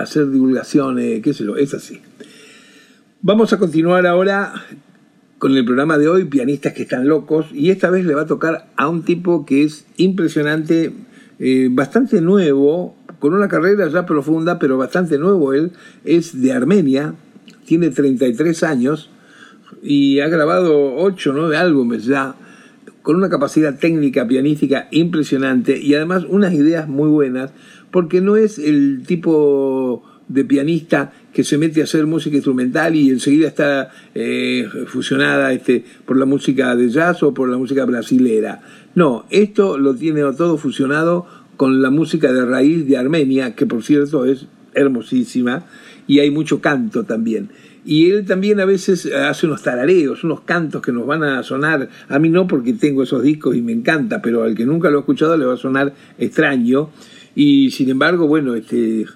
hacer 0.00 0.30
divulgaciones, 0.30 1.22
qué 1.22 1.32
sé 1.32 1.44
yo, 1.44 1.56
es 1.56 1.72
así. 1.72 2.00
Vamos 3.22 3.52
a 3.52 3.58
continuar 3.58 4.04
ahora 4.04 4.52
con 5.38 5.54
el 5.56 5.64
programa 5.64 5.96
de 5.96 6.08
hoy, 6.08 6.24
Pianistas 6.24 6.72
que 6.72 6.82
están 6.82 7.06
locos, 7.06 7.46
y 7.52 7.70
esta 7.70 7.88
vez 7.88 8.04
le 8.04 8.14
va 8.14 8.22
a 8.22 8.26
tocar 8.26 8.68
a 8.76 8.88
un 8.88 9.04
tipo 9.04 9.46
que 9.46 9.62
es 9.62 9.86
impresionante, 9.96 10.92
eh, 11.38 11.68
bastante 11.70 12.20
nuevo, 12.20 12.96
con 13.18 13.34
una 13.34 13.48
carrera 13.48 13.88
ya 13.88 14.06
profunda, 14.06 14.58
pero 14.58 14.78
bastante 14.78 15.18
nuevo 15.18 15.52
él, 15.52 15.72
es 16.04 16.40
de 16.40 16.52
Armenia, 16.52 17.14
tiene 17.64 17.90
33 17.90 18.62
años 18.62 19.10
y 19.82 20.20
ha 20.20 20.28
grabado 20.28 20.96
8 20.96 21.30
o 21.30 21.32
9 21.32 21.56
álbumes 21.56 22.04
ya, 22.04 22.34
con 23.02 23.16
una 23.16 23.28
capacidad 23.28 23.78
técnica 23.78 24.26
pianística 24.26 24.88
impresionante 24.90 25.78
y 25.78 25.94
además 25.94 26.24
unas 26.28 26.52
ideas 26.54 26.88
muy 26.88 27.08
buenas, 27.08 27.52
porque 27.90 28.20
no 28.20 28.36
es 28.36 28.58
el 28.58 29.04
tipo 29.06 30.02
de 30.28 30.44
pianista 30.44 31.12
que 31.32 31.44
se 31.44 31.58
mete 31.58 31.80
a 31.80 31.84
hacer 31.84 32.06
música 32.06 32.36
instrumental 32.36 32.96
y 32.96 33.10
enseguida 33.10 33.46
está 33.46 33.90
eh, 34.14 34.66
fusionada 34.86 35.52
este, 35.52 35.84
por 36.04 36.16
la 36.16 36.24
música 36.24 36.74
de 36.74 36.88
jazz 36.88 37.22
o 37.22 37.32
por 37.32 37.48
la 37.48 37.58
música 37.58 37.84
brasilera. 37.84 38.60
No, 38.94 39.26
esto 39.30 39.78
lo 39.78 39.94
tiene 39.94 40.22
todo 40.32 40.56
fusionado 40.56 41.26
con 41.56 41.82
la 41.82 41.90
música 41.90 42.32
de 42.32 42.44
raíz 42.44 42.86
de 42.86 42.96
Armenia, 42.96 43.54
que 43.54 43.66
por 43.66 43.82
cierto 43.82 44.24
es 44.24 44.46
hermosísima, 44.74 45.66
y 46.06 46.20
hay 46.20 46.30
mucho 46.30 46.60
canto 46.60 47.04
también. 47.04 47.50
Y 47.84 48.10
él 48.10 48.24
también 48.24 48.58
a 48.58 48.64
veces 48.64 49.06
hace 49.06 49.46
unos 49.46 49.62
tarareos, 49.62 50.24
unos 50.24 50.40
cantos 50.40 50.82
que 50.82 50.90
nos 50.90 51.06
van 51.06 51.22
a 51.22 51.42
sonar, 51.44 51.88
a 52.08 52.18
mí 52.18 52.28
no 52.28 52.48
porque 52.48 52.72
tengo 52.72 53.04
esos 53.04 53.22
discos 53.22 53.56
y 53.56 53.62
me 53.62 53.72
encanta, 53.72 54.20
pero 54.20 54.42
al 54.42 54.56
que 54.56 54.66
nunca 54.66 54.90
lo 54.90 54.98
ha 54.98 55.00
escuchado 55.00 55.36
le 55.36 55.46
va 55.46 55.54
a 55.54 55.56
sonar 55.56 55.94
extraño. 56.18 56.90
Y 57.36 57.70
sin 57.70 57.88
embargo, 57.90 58.26
bueno, 58.26 58.54
este, 58.56 59.06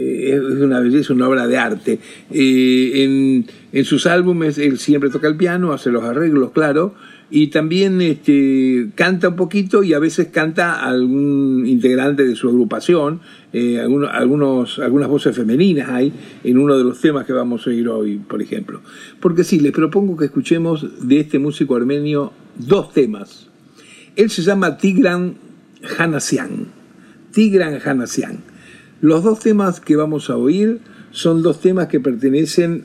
eh, 0.00 0.34
es 0.34 0.60
una 0.60 0.80
belleza, 0.80 1.12
una 1.12 1.28
obra 1.28 1.46
de 1.46 1.56
arte. 1.56 1.98
En, 2.30 3.46
en 3.72 3.84
sus 3.84 4.06
álbumes 4.06 4.58
él 4.58 4.78
siempre 4.78 5.10
toca 5.10 5.28
el 5.28 5.36
piano, 5.36 5.72
hace 5.72 5.90
los 5.90 6.04
arreglos, 6.04 6.52
claro, 6.52 6.94
y 7.30 7.46
también 7.48 8.00
este, 8.00 8.88
canta 8.96 9.28
un 9.28 9.36
poquito 9.36 9.84
y 9.84 9.94
a 9.94 10.00
veces 10.00 10.28
canta 10.28 10.84
algún 10.84 11.64
integrante 11.64 12.24
de 12.24 12.34
su 12.34 12.48
agrupación, 12.48 13.20
eh, 13.52 13.78
algunos, 13.78 14.78
algunas 14.80 15.08
voces 15.08 15.36
femeninas 15.36 15.88
hay 15.90 16.12
en 16.42 16.58
uno 16.58 16.76
de 16.76 16.82
los 16.82 17.00
temas 17.00 17.26
que 17.26 17.32
vamos 17.32 17.66
a 17.66 17.70
oír 17.70 17.88
hoy, 17.88 18.16
por 18.16 18.42
ejemplo. 18.42 18.80
Porque 19.20 19.44
sí, 19.44 19.60
les 19.60 19.72
propongo 19.72 20.16
que 20.16 20.24
escuchemos 20.24 21.06
de 21.06 21.20
este 21.20 21.38
músico 21.38 21.76
armenio 21.76 22.32
dos 22.56 22.92
temas. 22.92 23.48
Él 24.16 24.28
se 24.30 24.42
llama 24.42 24.76
Tigran 24.76 25.36
Hanasian. 25.98 26.66
Tigran 27.32 27.78
Hanasian. 27.84 28.49
Los 29.00 29.24
dos 29.24 29.40
temas 29.40 29.80
que 29.80 29.96
vamos 29.96 30.28
a 30.28 30.36
oír 30.36 30.80
son 31.10 31.42
dos 31.42 31.60
temas 31.60 31.88
que 31.88 32.00
pertenecen 32.00 32.84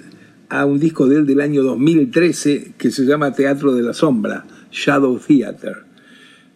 a 0.50 0.66
un 0.66 0.80
disco 0.80 1.08
de 1.08 1.18
él 1.18 1.26
del 1.26 1.42
año 1.42 1.62
2013 1.64 2.74
que 2.78 2.92
se 2.92 3.06
llama 3.06 3.34
Teatro 3.34 3.74
de 3.74 3.84
la 3.84 3.94
Sombra, 3.94 4.46
Shadow 4.72 5.20
Theater. 5.20 5.84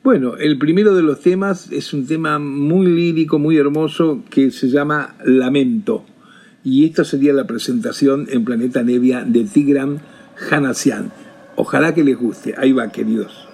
Bueno, 0.01 0.37
el 0.37 0.57
primero 0.57 0.95
de 0.95 1.03
los 1.03 1.19
temas 1.19 1.69
es 1.71 1.93
un 1.93 2.07
tema 2.07 2.39
muy 2.39 2.87
lírico, 2.87 3.37
muy 3.37 3.57
hermoso, 3.57 4.23
que 4.29 4.49
se 4.51 4.69
llama 4.69 5.15
Lamento. 5.25 6.05
Y 6.63 6.85
esta 6.85 7.03
sería 7.03 7.33
la 7.33 7.45
presentación 7.45 8.27
en 8.29 8.45
Planeta 8.45 8.81
Nevia 8.81 9.25
de 9.25 9.43
Tigran 9.43 9.99
Hanasian. 10.49 11.11
Ojalá 11.57 11.93
que 11.93 12.05
les 12.05 12.17
guste. 12.17 12.55
Ahí 12.57 12.71
va, 12.71 12.89
queridos. 12.89 13.45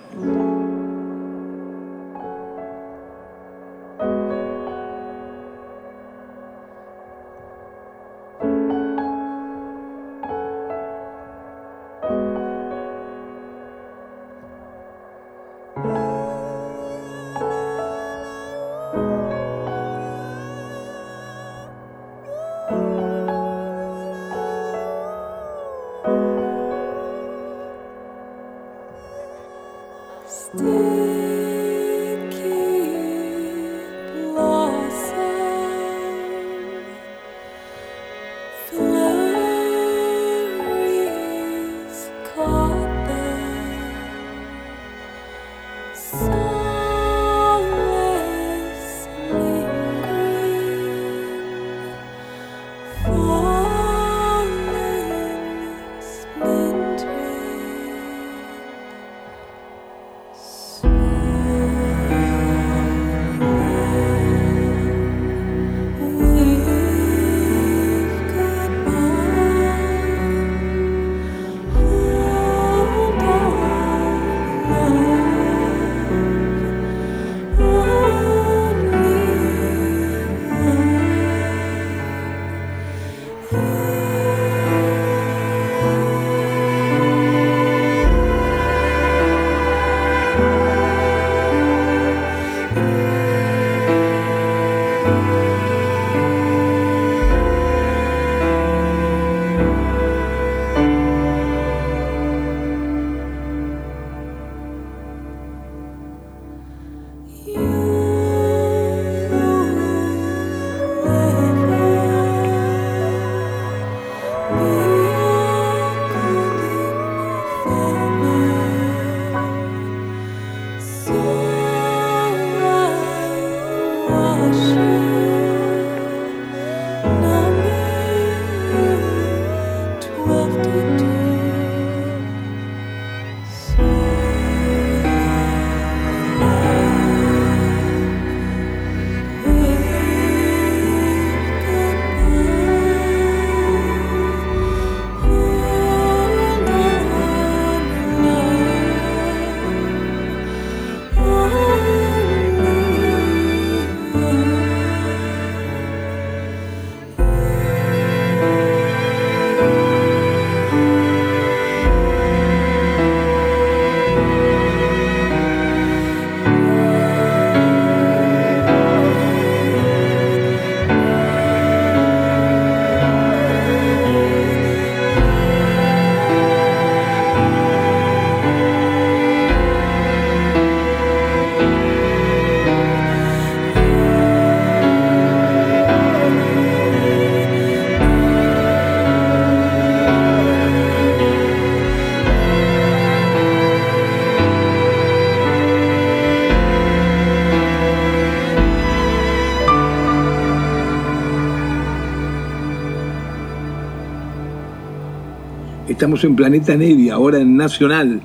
Estamos 206.05 206.23
en 206.23 206.35
Planeta 206.35 206.77
Nevia, 206.77 207.15
ahora 207.15 207.39
en 207.39 207.57
Nacional. 207.57 208.21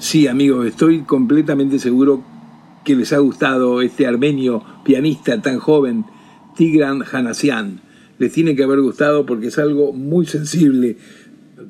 Sí, 0.00 0.26
amigos, 0.26 0.66
estoy 0.66 1.02
completamente 1.02 1.78
seguro 1.78 2.24
que 2.84 2.96
les 2.96 3.12
ha 3.12 3.18
gustado 3.18 3.82
este 3.82 4.04
armenio 4.04 4.64
pianista 4.84 5.40
tan 5.40 5.60
joven, 5.60 6.06
Tigran 6.56 7.04
Hanasian. 7.04 7.82
Les 8.18 8.32
tiene 8.32 8.56
que 8.56 8.64
haber 8.64 8.80
gustado 8.80 9.26
porque 9.26 9.46
es 9.46 9.60
algo 9.60 9.92
muy 9.92 10.26
sensible. 10.26 10.96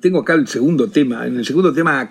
Tengo 0.00 0.20
acá 0.20 0.32
el 0.32 0.48
segundo 0.48 0.88
tema. 0.88 1.26
En 1.26 1.36
el 1.36 1.44
segundo 1.44 1.74
tema 1.74 2.08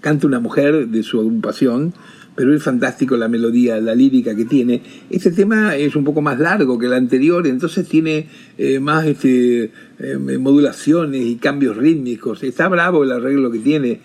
canta 0.00 0.26
una 0.26 0.40
mujer 0.40 0.88
de 0.88 1.04
su 1.04 1.20
agrupación 1.20 1.94
pero 2.34 2.54
es 2.54 2.62
fantástico 2.62 3.16
la 3.16 3.28
melodía, 3.28 3.80
la 3.80 3.94
lírica 3.94 4.34
que 4.34 4.44
tiene. 4.44 4.82
Este 5.10 5.30
tema 5.30 5.76
es 5.76 5.94
un 5.96 6.04
poco 6.04 6.20
más 6.20 6.38
largo 6.38 6.78
que 6.78 6.86
el 6.86 6.94
anterior, 6.94 7.46
entonces 7.46 7.88
tiene 7.88 8.28
eh, 8.58 8.80
más 8.80 9.06
este, 9.06 9.70
eh, 9.98 10.18
modulaciones 10.18 11.24
y 11.24 11.36
cambios 11.36 11.76
rítmicos. 11.76 12.42
Está 12.42 12.68
bravo 12.68 13.04
el 13.04 13.12
arreglo 13.12 13.50
que 13.50 13.60
tiene. 13.60 14.00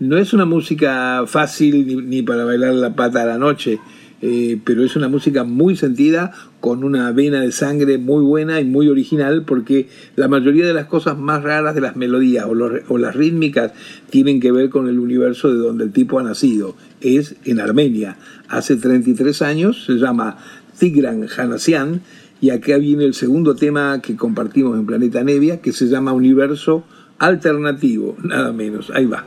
No 0.00 0.16
es 0.16 0.32
una 0.32 0.44
música 0.44 1.24
fácil 1.26 1.86
ni, 1.86 1.96
ni 1.96 2.22
para 2.22 2.44
bailar 2.44 2.74
la 2.74 2.94
pata 2.94 3.22
a 3.22 3.26
la 3.26 3.38
noche. 3.38 3.78
Eh, 4.26 4.58
pero 4.64 4.82
es 4.82 4.96
una 4.96 5.08
música 5.08 5.44
muy 5.44 5.76
sentida, 5.76 6.32
con 6.60 6.82
una 6.82 7.12
vena 7.12 7.42
de 7.42 7.52
sangre 7.52 7.98
muy 7.98 8.24
buena 8.24 8.58
y 8.58 8.64
muy 8.64 8.88
original, 8.88 9.44
porque 9.44 9.86
la 10.16 10.28
mayoría 10.28 10.66
de 10.66 10.72
las 10.72 10.86
cosas 10.86 11.18
más 11.18 11.42
raras 11.42 11.74
de 11.74 11.82
las 11.82 11.94
melodías 11.94 12.46
o, 12.46 12.96
las 12.96 13.14
rítmicas 13.14 13.72
tienen 14.08 14.40
que 14.40 14.50
ver 14.50 14.70
con 14.70 14.88
el 14.88 14.98
universo 14.98 15.52
de 15.52 15.58
donde 15.58 15.84
el 15.84 15.92
tipo 15.92 16.18
ha 16.18 16.22
nacido. 16.22 16.74
Es 17.02 17.36
en 17.44 17.60
Armenia. 17.60 18.16
Hace 18.48 18.76
33 18.76 19.42
años, 19.42 19.84
se 19.84 19.96
llama 19.96 20.38
Tigran 20.78 21.26
Hanasian, 21.36 22.00
y 22.40 22.48
acá 22.48 22.78
viene 22.78 23.04
el 23.04 23.12
segundo 23.12 23.54
tema 23.54 24.00
que 24.00 24.16
compartimos 24.16 24.78
en 24.78 24.86
Planeta 24.86 25.22
Nevia, 25.22 25.60
que 25.60 25.74
se 25.74 25.84
llama 25.88 26.14
Universo 26.14 26.82
Alternativo, 27.18 28.16
nada 28.22 28.54
menos. 28.54 28.90
Ahí 28.94 29.04
va. 29.04 29.26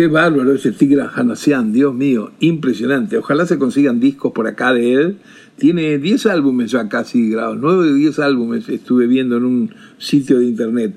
Qué 0.00 0.06
bárbaro 0.06 0.54
ese 0.54 0.72
Tigran 0.72 1.10
Hanasian, 1.14 1.74
Dios 1.74 1.94
mío, 1.94 2.30
impresionante. 2.40 3.18
Ojalá 3.18 3.44
se 3.44 3.58
consigan 3.58 4.00
discos 4.00 4.32
por 4.32 4.46
acá 4.46 4.72
de 4.72 4.94
él. 4.94 5.18
Tiene 5.58 5.98
10 5.98 6.24
álbumes 6.24 6.70
ya 6.70 6.88
casi 6.88 7.28
grabados, 7.28 7.58
9 7.60 7.90
o 7.90 7.92
10 7.92 8.18
álbumes 8.20 8.66
estuve 8.70 9.06
viendo 9.06 9.36
en 9.36 9.44
un 9.44 9.74
sitio 9.98 10.38
de 10.38 10.46
internet. 10.46 10.94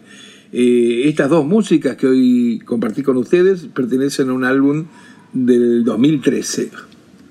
Eh, 0.54 1.02
estas 1.04 1.30
dos 1.30 1.46
músicas 1.46 1.98
que 1.98 2.08
hoy 2.08 2.62
compartí 2.64 3.04
con 3.04 3.18
ustedes 3.18 3.66
pertenecen 3.66 4.30
a 4.30 4.34
un 4.36 4.46
álbum 4.46 4.86
del 5.34 5.84
2013. 5.84 6.72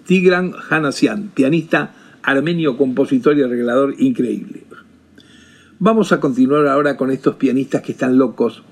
Tigran 0.04 0.52
Hanasian, 0.68 1.30
pianista 1.32 1.94
armenio, 2.22 2.76
compositor 2.76 3.38
y 3.38 3.44
arreglador 3.44 3.94
increíble. 3.98 4.64
Vamos 5.78 6.12
a 6.12 6.20
continuar 6.20 6.66
ahora 6.66 6.98
con 6.98 7.11
estos 7.11 7.37
pianistas 7.37 7.80
que 7.80 7.92
están 7.92 8.18
locos 8.18 8.62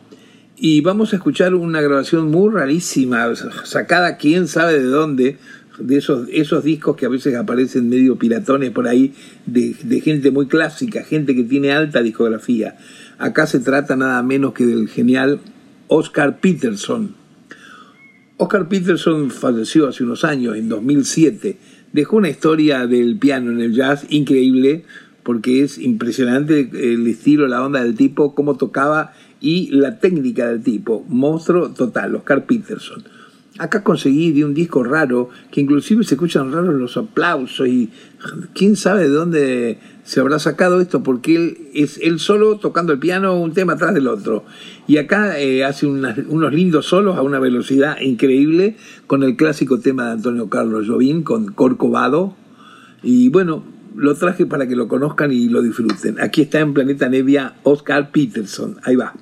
y 0.63 0.83
vamos 0.83 1.15
a 1.15 1.17
escuchar 1.17 1.55
una 1.55 1.81
grabación 1.81 2.31
muy 2.31 2.53
rarísima, 2.53 3.35
sacada 3.65 4.19
quién 4.19 4.47
sabe 4.47 4.75
de 4.75 4.85
dónde, 4.85 5.39
de 5.79 5.97
esos, 5.97 6.29
esos 6.31 6.63
discos 6.65 6.97
que 6.97 7.07
a 7.07 7.09
veces 7.09 7.35
aparecen 7.35 7.89
medio 7.89 8.19
piratones 8.19 8.71
por 8.71 8.87
ahí, 8.87 9.15
de, 9.47 9.75
de 9.83 10.01
gente 10.03 10.31
muy 10.31 10.49
clásica, 10.49 11.03
gente 11.03 11.35
que 11.35 11.45
tiene 11.45 11.73
alta 11.73 12.03
discografía. 12.03 12.77
Acá 13.17 13.47
se 13.47 13.61
trata 13.61 13.97
nada 13.97 14.23
menos 14.23 14.53
que 14.53 14.67
del 14.67 14.89
genial 14.89 15.41
Oscar 15.89 16.41
Peterson. 16.41 17.15
Oscar 18.37 18.69
Peterson 18.69 19.31
falleció 19.31 19.89
hace 19.89 20.05
unos 20.05 20.25
años, 20.25 20.57
en 20.57 20.69
2007. 20.69 21.57
Dejó 21.95 22.19
una 22.19 22.29
historia 22.29 22.87
del 22.87 23.19
piano 23.19 23.51
en 23.51 23.63
el 23.63 23.73
jazz 23.73 24.05
increíble, 24.11 24.85
porque 25.23 25.63
es 25.63 25.79
impresionante 25.79 26.69
el 26.73 27.07
estilo, 27.07 27.49
la 27.49 27.65
onda 27.65 27.83
del 27.83 27.95
tipo, 27.95 28.35
cómo 28.35 28.59
tocaba 28.59 29.15
y 29.41 29.71
la 29.71 29.99
técnica 29.99 30.49
del 30.49 30.63
tipo. 30.63 31.05
Monstruo 31.09 31.71
total, 31.71 32.15
Oscar 32.17 32.47
Peterson. 32.47 33.03
Acá 33.59 33.83
conseguí 33.83 34.33
de 34.33 34.45
un 34.45 34.55
disco 34.55 34.83
raro, 34.85 35.29
que 35.51 35.61
inclusive 35.61 36.03
se 36.05 36.15
escuchan 36.15 36.51
raros 36.51 36.75
los 36.75 36.97
aplausos 36.97 37.69
y 37.69 37.91
quién 38.55 38.75
sabe 38.75 39.03
de 39.03 39.09
dónde 39.11 39.79
se 40.03 40.21
habrá 40.21 40.39
sacado 40.39 40.81
esto, 40.81 41.03
porque 41.03 41.37
él 41.37 41.59
es 41.75 41.99
él 41.99 42.21
solo 42.21 42.57
tocando 42.57 42.93
el 42.93 42.99
piano 42.99 43.39
un 43.39 43.53
tema 43.53 43.75
atrás 43.75 43.93
del 43.93 44.09
otro. 44.09 44.45
Y 44.87 44.97
acá 44.97 45.39
eh, 45.39 45.65
hace 45.65 45.87
unos 45.87 46.55
lindos 46.55 46.87
solos 46.87 47.19
a 47.19 47.23
una 47.23 47.39
velocidad 47.39 48.01
increíble 48.01 48.77
con 49.07 49.23
el 49.23 49.37
clásico 49.37 49.79
tema 49.79 50.07
de 50.07 50.13
Antonio 50.13 50.49
Carlos 50.49 50.87
Jobim, 50.89 51.23
con 51.23 51.53
Corcovado. 51.53 52.35
Y 53.03 53.29
bueno, 53.29 53.65
lo 53.95 54.15
traje 54.15 54.47
para 54.47 54.69
que 54.69 54.77
lo 54.77 54.89
conozcan 54.89 55.33
y 55.33 55.49
lo 55.49 55.61
disfruten. 55.61 56.21
Aquí 56.21 56.43
está 56.43 56.61
en 56.61 56.73
Planeta 56.73 57.09
Nevia 57.09 57.57
Oscar 57.63 58.11
Peterson. 58.11 58.79
Ahí 58.85 58.97
va. 58.97 59.15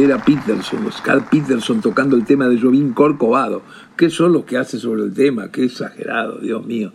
Era 0.00 0.24
Peterson, 0.24 0.86
Oscar 0.86 1.28
Peterson 1.28 1.80
tocando 1.82 2.16
el 2.16 2.24
tema 2.24 2.48
de 2.48 2.58
Jovin 2.58 2.92
Corcovado. 2.92 3.62
¿Qué 3.96 4.08
son 4.08 4.32
los 4.32 4.44
que 4.44 4.56
hace 4.56 4.78
sobre 4.78 5.02
el 5.02 5.12
tema? 5.12 5.50
Qué 5.50 5.64
exagerado, 5.64 6.38
Dios 6.38 6.64
mío. 6.64 6.92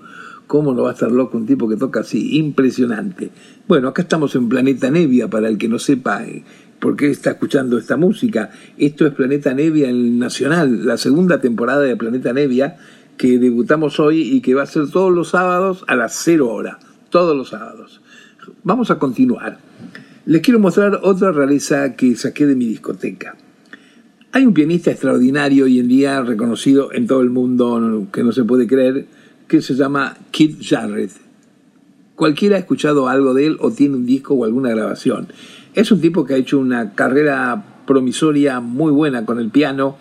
¿Cómo 0.48 0.74
no 0.74 0.84
va 0.84 0.92
a 0.92 0.94
estar 0.94 1.12
loco 1.12 1.38
un 1.38 1.46
tipo 1.46 1.70
que 1.70 1.76
toca 1.76 2.00
así? 2.00 2.38
Impresionante. 2.38 3.30
Bueno, 3.68 3.90
acá 3.90 4.02
estamos 4.02 4.34
en 4.36 4.50
Planeta 4.50 4.90
Nevia, 4.90 5.30
para 5.30 5.48
el 5.48 5.58
que 5.58 5.68
no 5.68 5.78
sepa 5.78 6.26
eh, 6.26 6.44
por 6.80 6.96
qué 6.96 7.12
está 7.12 7.32
escuchando 7.32 7.78
esta 7.78 7.98
música. 7.98 8.50
Esto 8.78 9.06
es 9.06 9.14
Planeta 9.14 9.54
Nevia 9.54 9.90
en 9.90 10.18
Nacional, 10.18 10.86
la 10.86 10.98
segunda 10.98 11.40
temporada 11.40 11.82
de 11.82 11.98
Planeta 11.98 12.34
Nevia, 12.34 12.78
que 13.18 13.38
debutamos 13.38 14.00
hoy 14.00 14.22
y 14.22 14.42
que 14.42 14.56
va 14.56 14.64
a 14.64 14.68
ser 14.68 14.90
todos 14.90 15.14
los 15.14 15.30
sábados 15.30 15.84
a 15.88 15.96
las 15.96 16.16
cero 16.16 16.50
hora. 16.50 16.80
Todos 17.10 17.38
los 17.38 17.50
sábados. 17.50 18.02
Vamos 18.64 18.90
a 18.90 18.98
continuar. 18.98 19.60
Les 20.28 20.42
quiero 20.42 20.60
mostrar 20.60 21.00
otra 21.04 21.32
rareza 21.32 21.96
que 21.96 22.14
saqué 22.18 22.46
de 22.46 22.54
mi 22.58 22.66
discoteca. 22.66 23.38
Hay 24.34 24.46
un 24.46 24.54
pianista 24.54 24.92
extraordinario 24.92 25.64
hoy 25.64 25.80
en 25.80 25.88
día, 25.88 26.22
reconocido 26.22 26.92
en 26.92 27.08
todo 27.08 27.22
el 27.22 27.30
mundo, 27.30 28.08
que 28.12 28.26
no 28.26 28.34
se 28.34 28.44
puede 28.44 28.68
creer, 28.68 29.06
que 29.48 29.62
se 29.62 29.74
llama 29.76 30.18
Kid 30.32 30.58
Jarrett. 30.60 31.12
Cualquiera 32.16 32.58
ha 32.58 32.60
escuchado 32.60 33.08
algo 33.08 33.34
de 33.34 33.46
él 33.48 33.58
o 33.62 33.72
tiene 33.72 33.96
un 33.96 34.06
disco 34.06 34.34
o 34.34 34.44
alguna 34.44 34.72
grabación. 34.72 35.30
Es 35.74 35.94
un 35.94 36.02
tipo 36.02 36.26
que 36.26 36.34
ha 36.34 36.38
hecho 36.38 36.60
una 36.60 36.94
carrera 36.94 37.84
promisoria 37.88 38.60
muy 38.60 38.92
buena 38.92 39.24
con 39.24 39.40
el 39.40 39.50
piano 39.50 39.96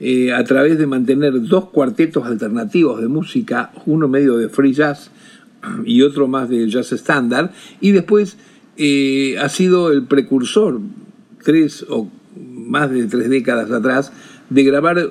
eh, 0.00 0.34
a 0.34 0.44
través 0.44 0.76
de 0.76 0.86
mantener 0.86 1.40
dos 1.48 1.70
cuartetos 1.70 2.26
alternativos 2.26 3.00
de 3.00 3.08
música, 3.08 3.72
uno 3.86 4.06
medio 4.06 4.36
de 4.36 4.50
free 4.50 4.74
jazz 4.74 5.10
y 5.86 6.02
otro 6.02 6.28
más 6.28 6.50
de 6.50 6.68
jazz 6.68 6.92
estándar, 6.92 7.52
y 7.80 7.92
después 7.92 8.36
eh, 8.76 9.36
ha 9.38 9.48
sido 9.48 9.90
el 9.92 10.04
precursor, 10.04 10.80
tres 11.42 11.84
o 11.88 12.08
más 12.36 12.90
de 12.90 13.06
tres 13.06 13.28
décadas 13.28 13.70
atrás, 13.70 14.12
de 14.50 14.64
grabar 14.64 15.10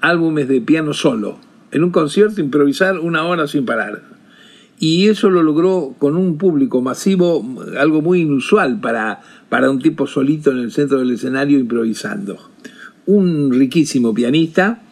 álbumes 0.00 0.48
de 0.48 0.60
piano 0.60 0.92
solo. 0.94 1.38
En 1.70 1.84
un 1.84 1.90
concierto 1.90 2.40
improvisar 2.40 2.98
una 2.98 3.24
hora 3.24 3.46
sin 3.46 3.64
parar. 3.64 4.02
Y 4.78 5.08
eso 5.08 5.30
lo 5.30 5.42
logró 5.42 5.94
con 5.98 6.16
un 6.16 6.38
público 6.38 6.82
masivo, 6.82 7.46
algo 7.78 8.02
muy 8.02 8.22
inusual 8.22 8.80
para, 8.80 9.20
para 9.48 9.70
un 9.70 9.78
tipo 9.78 10.06
solito 10.06 10.50
en 10.50 10.58
el 10.58 10.72
centro 10.72 10.98
del 10.98 11.12
escenario 11.12 11.58
improvisando. 11.58 12.38
Un 13.06 13.52
riquísimo 13.52 14.12
pianista, 14.12 14.82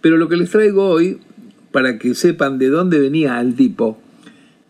pero 0.00 0.16
lo 0.16 0.28
que 0.28 0.36
les 0.36 0.50
traigo 0.50 0.88
hoy, 0.88 1.18
para 1.72 1.98
que 1.98 2.14
sepan 2.14 2.58
de 2.58 2.68
dónde 2.68 2.98
venía 2.98 3.40
el 3.40 3.54
tipo, 3.54 3.98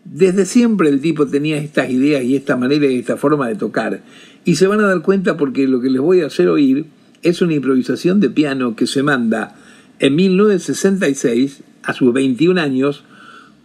desde 0.05 0.45
siempre 0.45 0.89
el 0.89 1.01
tipo 1.01 1.27
tenía 1.27 1.57
estas 1.57 1.89
ideas 1.89 2.23
y 2.23 2.35
esta 2.35 2.55
manera 2.55 2.87
y 2.87 2.99
esta 2.99 3.17
forma 3.17 3.47
de 3.47 3.55
tocar. 3.55 4.01
Y 4.45 4.55
se 4.55 4.67
van 4.67 4.79
a 4.79 4.87
dar 4.87 5.01
cuenta 5.01 5.37
porque 5.37 5.67
lo 5.67 5.81
que 5.81 5.89
les 5.89 6.01
voy 6.01 6.21
a 6.21 6.27
hacer 6.27 6.47
oír 6.47 6.85
es 7.21 7.41
una 7.41 7.53
improvisación 7.53 8.19
de 8.19 8.29
piano 8.29 8.75
que 8.75 8.87
se 8.87 9.03
manda 9.03 9.55
en 9.99 10.15
1966, 10.15 11.63
a 11.83 11.93
sus 11.93 12.13
21 12.13 12.59
años, 12.59 13.03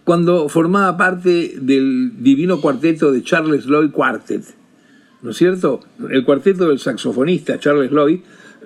cuando 0.04 0.48
formaba 0.48 0.96
parte 0.96 1.54
del 1.60 2.12
divino 2.22 2.60
cuarteto 2.60 3.12
de 3.12 3.22
Charles 3.22 3.66
Lloyd 3.66 3.90
Quartet. 3.90 4.42
¿No 5.22 5.30
es 5.30 5.36
cierto? 5.36 5.80
El 6.10 6.24
cuarteto 6.24 6.68
del 6.68 6.78
saxofonista 6.78 7.58
Charles 7.58 7.90
Lloyd 7.90 8.20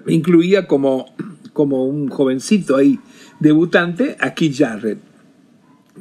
incluía 0.06 0.66
como, 0.66 1.14
como 1.52 1.86
un 1.86 2.08
jovencito 2.08 2.76
ahí 2.76 2.98
debutante 3.38 4.16
a 4.18 4.34
Keith 4.34 4.56
Jarrett. 4.56 5.07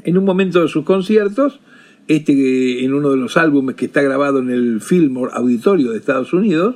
En 0.04 0.18
un 0.18 0.26
momento 0.26 0.62
de 0.62 0.68
sus 0.68 0.84
conciertos, 0.84 1.60
este 2.08 2.84
en 2.86 2.94
uno 2.94 3.12
de 3.12 3.18
los 3.18 3.38
álbumes 3.38 3.76
que 3.76 3.86
está 3.86 4.02
grabado 4.02 4.40
en 4.40 4.50
el 4.50 4.82
Fillmore 4.82 5.32
Auditorio 5.34 5.92
de 5.92 5.98
Estados 5.98 6.34
Unidos, 6.34 6.76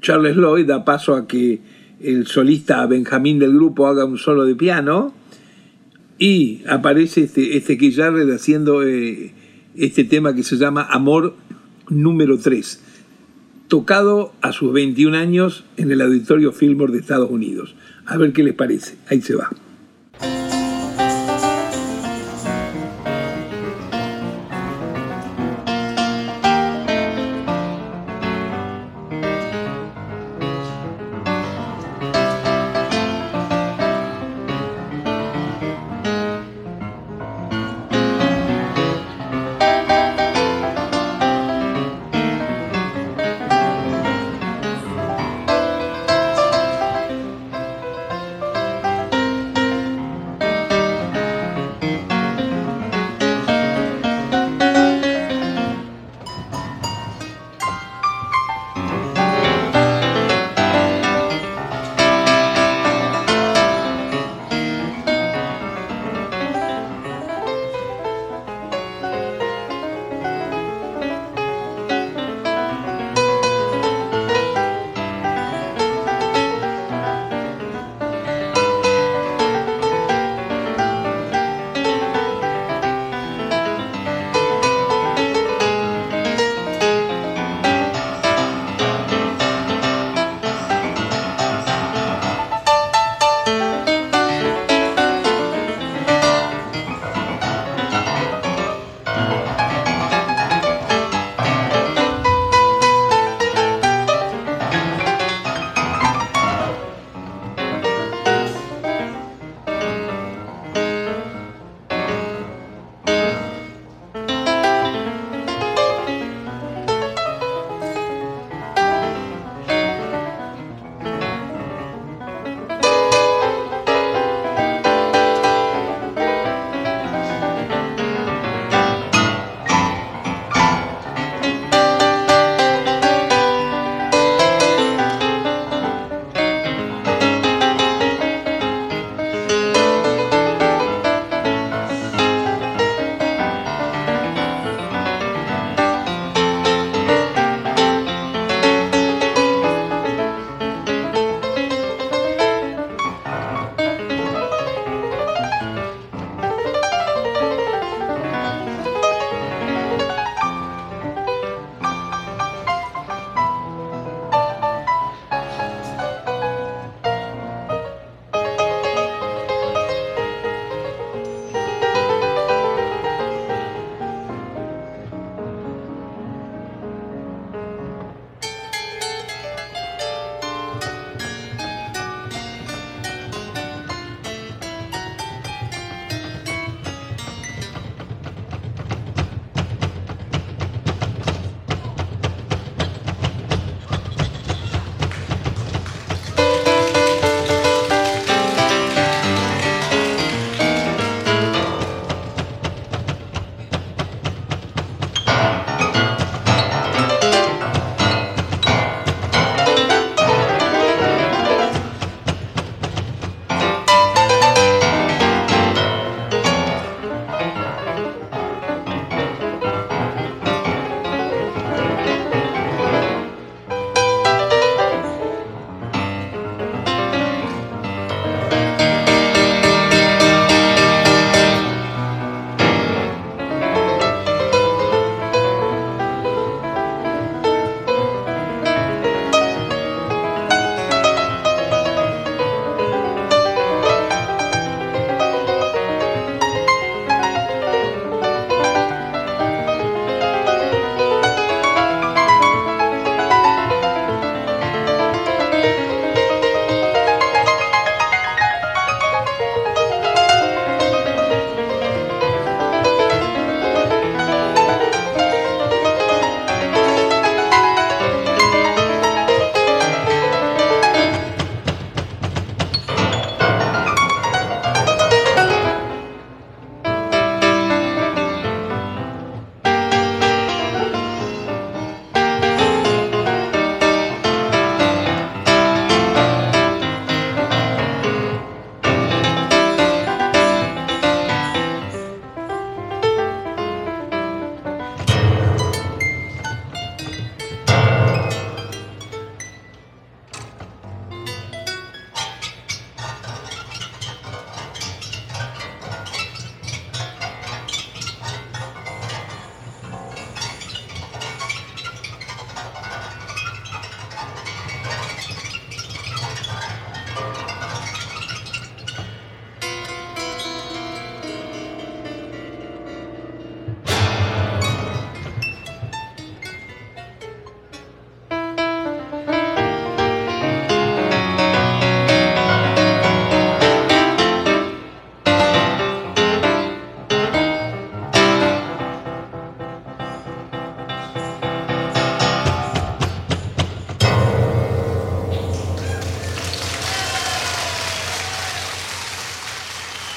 Charles 0.00 0.36
Lloyd 0.36 0.66
da 0.66 0.84
paso 0.84 1.14
a 1.14 1.26
que 1.26 1.60
el 2.00 2.26
solista 2.26 2.84
Benjamín 2.86 3.38
del 3.38 3.52
grupo 3.52 3.86
haga 3.86 4.04
un 4.04 4.18
solo 4.18 4.44
de 4.44 4.54
piano 4.54 5.14
y 6.18 6.62
aparece 6.68 7.24
este, 7.24 7.56
este 7.56 7.78
Keith 7.78 7.98
haciendo 7.98 8.82
eh, 8.82 9.32
este 9.76 10.04
tema 10.04 10.34
que 10.34 10.42
se 10.42 10.56
llama 10.56 10.86
Amor 10.90 11.34
número 11.88 12.38
3, 12.38 12.80
tocado 13.68 14.32
a 14.40 14.52
sus 14.52 14.72
21 14.72 15.16
años 15.16 15.64
en 15.76 15.90
el 15.90 16.00
Auditorio 16.00 16.52
Fillmore 16.52 16.92
de 16.92 16.98
Estados 16.98 17.30
Unidos. 17.30 17.74
A 18.06 18.16
ver 18.16 18.32
qué 18.32 18.42
les 18.42 18.54
parece. 18.54 18.96
Ahí 19.08 19.20
se 19.20 19.34
va. 19.34 19.50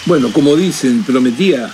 Bueno, 0.08 0.30
como 0.32 0.56
dicen, 0.56 1.02
prometía, 1.04 1.68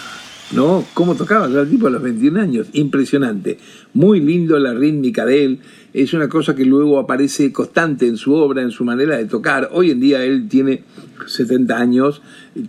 ¿no? 0.53 0.85
¿Cómo 0.93 1.15
tocaba 1.15 1.47
el 1.47 1.69
tipo 1.69 1.87
a 1.87 1.89
los 1.89 2.01
21 2.01 2.39
años? 2.39 2.67
Impresionante. 2.71 3.57
Muy 3.93 4.21
lindo 4.21 4.57
la 4.57 4.73
rítmica 4.73 5.25
de 5.25 5.43
él. 5.43 5.59
Es 5.93 6.13
una 6.13 6.29
cosa 6.29 6.55
que 6.55 6.63
luego 6.63 6.97
aparece 6.97 7.51
constante 7.51 8.07
en 8.07 8.15
su 8.15 8.33
obra, 8.33 8.61
en 8.61 8.71
su 8.71 8.85
manera 8.85 9.17
de 9.17 9.25
tocar. 9.25 9.67
Hoy 9.73 9.91
en 9.91 9.99
día 9.99 10.23
él 10.23 10.47
tiene 10.47 10.85
70 11.27 11.77
años, 11.77 12.21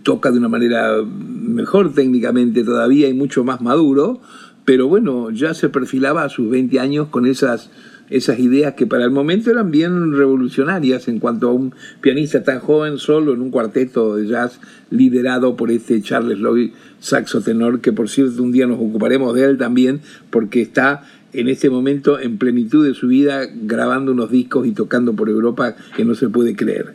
toca 0.03 0.31
de 0.31 0.39
una 0.39 0.49
manera 0.49 0.97
mejor 1.01 1.93
técnicamente 1.93 2.65
todavía 2.65 3.07
y 3.07 3.13
mucho 3.13 3.45
más 3.45 3.61
maduro, 3.61 4.19
pero 4.65 4.89
bueno, 4.89 5.31
ya 5.31 5.53
se 5.53 5.69
perfilaba 5.69 6.25
a 6.25 6.29
sus 6.29 6.49
20 6.49 6.77
años 6.81 7.07
con 7.07 7.25
esas 7.25 7.69
esas 8.13 8.37
ideas 8.37 8.75
que 8.75 8.85
para 8.85 9.05
el 9.05 9.11
momento 9.11 9.49
eran 9.49 9.71
bien 9.71 10.13
revolucionarias 10.13 11.07
en 11.07 11.19
cuanto 11.19 11.49
a 11.49 11.53
un 11.53 11.73
pianista 11.99 12.43
tan 12.43 12.59
joven 12.59 12.99
solo 12.99 13.33
en 13.33 13.41
un 13.41 13.49
cuarteto 13.49 14.15
de 14.15 14.27
jazz 14.27 14.59
liderado 14.91 15.55
por 15.55 15.71
este 15.71 15.99
Charles 16.01 16.37
Lloyd, 16.37 16.73
saxo 16.99 17.41
tenor, 17.41 17.81
que 17.81 17.91
por 17.91 18.09
cierto 18.09 18.43
un 18.43 18.51
día 18.51 18.67
nos 18.67 18.77
ocuparemos 18.77 19.33
de 19.33 19.45
él 19.45 19.57
también 19.57 20.01
porque 20.29 20.61
está 20.61 21.01
en 21.33 21.49
este 21.49 21.71
momento 21.71 22.19
en 22.19 22.37
plenitud 22.37 22.85
de 22.85 22.93
su 22.93 23.07
vida 23.07 23.47
grabando 23.51 24.11
unos 24.11 24.29
discos 24.29 24.67
y 24.67 24.73
tocando 24.73 25.13
por 25.13 25.29
Europa 25.29 25.75
que 25.95 26.05
no 26.05 26.13
se 26.13 26.29
puede 26.29 26.55
creer. 26.55 26.93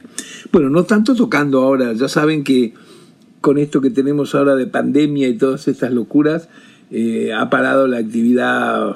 Bueno, 0.53 0.71
no 0.71 0.85
tanto 0.85 1.17
tocando 1.17 1.63
ahora, 1.63 1.93
ya 1.95 2.07
saben 2.07 2.45
que 2.45 2.75
con 3.41 3.59
esto 3.59 3.81
que 3.81 3.91
tenemos 3.91 4.37
ahora 4.37 4.55
de 4.55 4.69
pandemia 4.69 5.27
y 5.27 5.37
todas 5.37 5.67
estas 5.67 5.93
locuras, 5.93 6.49
eh, 6.93 7.33
ha 7.33 7.51
parado 7.51 7.89
la 7.89 7.99
actividad 7.99 8.95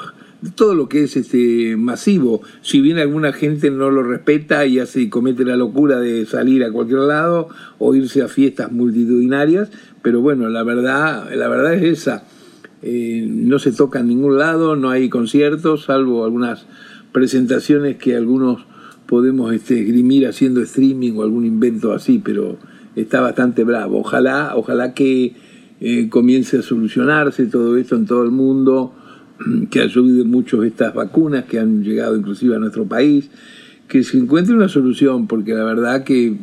todo 0.54 0.74
lo 0.74 0.88
que 0.88 1.04
es 1.04 1.16
este 1.16 1.76
masivo. 1.76 2.42
Si 2.62 2.80
bien 2.80 2.98
alguna 2.98 3.32
gente 3.32 3.70
no 3.70 3.90
lo 3.90 4.02
respeta 4.02 4.66
y 4.66 4.78
hace 4.78 5.08
comete 5.08 5.44
la 5.44 5.56
locura 5.56 6.00
de 6.00 6.26
salir 6.26 6.64
a 6.64 6.72
cualquier 6.72 7.00
lado 7.00 7.48
o 7.78 7.94
irse 7.94 8.22
a 8.22 8.28
fiestas 8.28 8.72
multitudinarias, 8.72 9.70
pero 10.02 10.20
bueno, 10.20 10.48
la 10.48 10.62
verdad, 10.64 11.32
la 11.34 11.48
verdad 11.48 11.74
es 11.74 12.00
esa. 12.00 12.24
Eh, 12.82 13.24
no 13.28 13.58
se 13.60 13.72
toca 13.72 14.00
en 14.00 14.08
ningún 14.08 14.38
lado, 14.38 14.74
no 14.74 14.90
hay 14.90 15.08
conciertos, 15.08 15.84
salvo 15.84 16.24
algunas 16.24 16.66
presentaciones 17.12 17.96
que 17.96 18.16
algunos 18.16 18.64
podemos 19.06 19.52
este, 19.52 19.80
esgrimir 19.80 20.26
haciendo 20.26 20.60
streaming 20.62 21.12
o 21.16 21.22
algún 21.22 21.44
invento 21.44 21.92
así, 21.92 22.20
pero 22.24 22.58
está 22.96 23.20
bastante 23.20 23.62
bravo. 23.62 24.00
Ojalá, 24.00 24.52
ojalá 24.56 24.94
que 24.94 25.34
eh, 25.80 26.08
comience 26.08 26.58
a 26.58 26.62
solucionarse 26.62 27.46
todo 27.46 27.76
esto 27.76 27.94
en 27.94 28.06
todo 28.06 28.24
el 28.24 28.30
mundo 28.30 28.94
que 29.70 29.80
ayuden 29.80 30.30
mucho 30.30 30.62
estas 30.62 30.94
vacunas 30.94 31.44
que 31.44 31.58
han 31.58 31.82
llegado 31.82 32.16
inclusive 32.16 32.56
a 32.56 32.58
nuestro 32.58 32.86
país, 32.86 33.30
que 33.88 34.02
se 34.04 34.18
encuentre 34.18 34.54
una 34.54 34.68
solución, 34.68 35.26
porque 35.26 35.54
la 35.54 35.64
verdad 35.64 36.04
que 36.04 36.36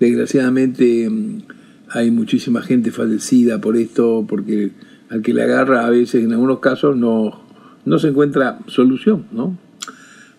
desgraciadamente 0.00 1.08
mm, 1.08 1.42
hay 1.90 2.10
muchísima 2.10 2.62
gente 2.62 2.90
fallecida 2.90 3.60
por 3.60 3.76
esto, 3.76 4.26
porque 4.28 4.72
al 5.08 5.22
que 5.22 5.32
le 5.32 5.42
agarra 5.42 5.86
a 5.86 5.90
veces 5.90 6.24
en 6.24 6.32
algunos 6.32 6.60
casos 6.60 6.96
no, 6.96 7.40
no 7.84 7.98
se 7.98 8.08
encuentra 8.08 8.58
solución, 8.66 9.26
¿no? 9.32 9.56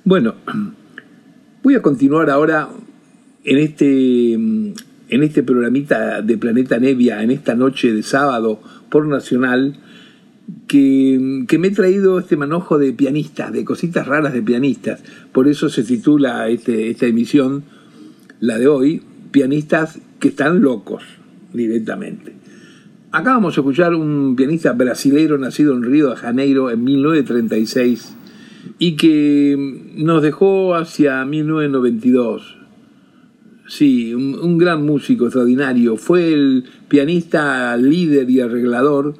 Bueno, 0.03 0.35
voy 1.63 1.75
a 1.75 1.81
continuar 1.81 2.29
ahora 2.29 2.69
en 3.43 3.57
este, 3.57 4.37
mm, 4.37 4.73
en 5.09 5.23
este 5.23 5.43
programita 5.43 6.21
de 6.21 6.37
Planeta 6.37 6.77
Nevia, 6.79 7.23
en 7.23 7.31
esta 7.31 7.55
noche 7.55 7.93
de 7.93 8.03
sábado 8.03 8.61
por 8.89 9.07
Nacional, 9.07 9.77
que, 10.67 11.17
me 11.59 11.67
he 11.67 11.71
traído 11.71 12.19
este 12.19 12.37
manojo 12.37 12.77
de 12.77 12.93
pianistas, 12.93 13.51
de 13.51 13.65
cositas 13.65 14.07
raras 14.07 14.33
de 14.33 14.41
pianistas. 14.41 15.03
Por 15.31 15.47
eso 15.47 15.69
se 15.69 15.83
titula 15.83 16.47
este, 16.49 16.89
esta 16.89 17.05
emisión, 17.07 17.63
la 18.39 18.57
de 18.57 18.67
hoy, 18.67 19.01
Pianistas 19.31 19.99
que 20.19 20.29
están 20.29 20.61
locos, 20.61 21.03
directamente. 21.53 22.33
Acá 23.11 23.33
vamos 23.33 23.57
a 23.57 23.61
escuchar 23.61 23.93
un 23.93 24.35
pianista 24.35 24.73
brasileño 24.73 25.37
nacido 25.37 25.75
en 25.75 25.83
Río 25.83 26.09
de 26.09 26.15
Janeiro 26.15 26.71
en 26.71 26.83
1936 26.83 28.15
y 28.79 28.95
que 28.95 29.55
nos 29.95 30.23
dejó 30.23 30.75
hacia 30.75 31.23
1992. 31.25 32.57
Sí, 33.67 34.15
un 34.15 34.57
gran 34.57 34.83
músico 34.83 35.25
extraordinario. 35.25 35.95
Fue 35.95 36.33
el 36.33 36.65
pianista 36.87 37.77
líder 37.77 38.27
y 38.29 38.41
arreglador 38.41 39.13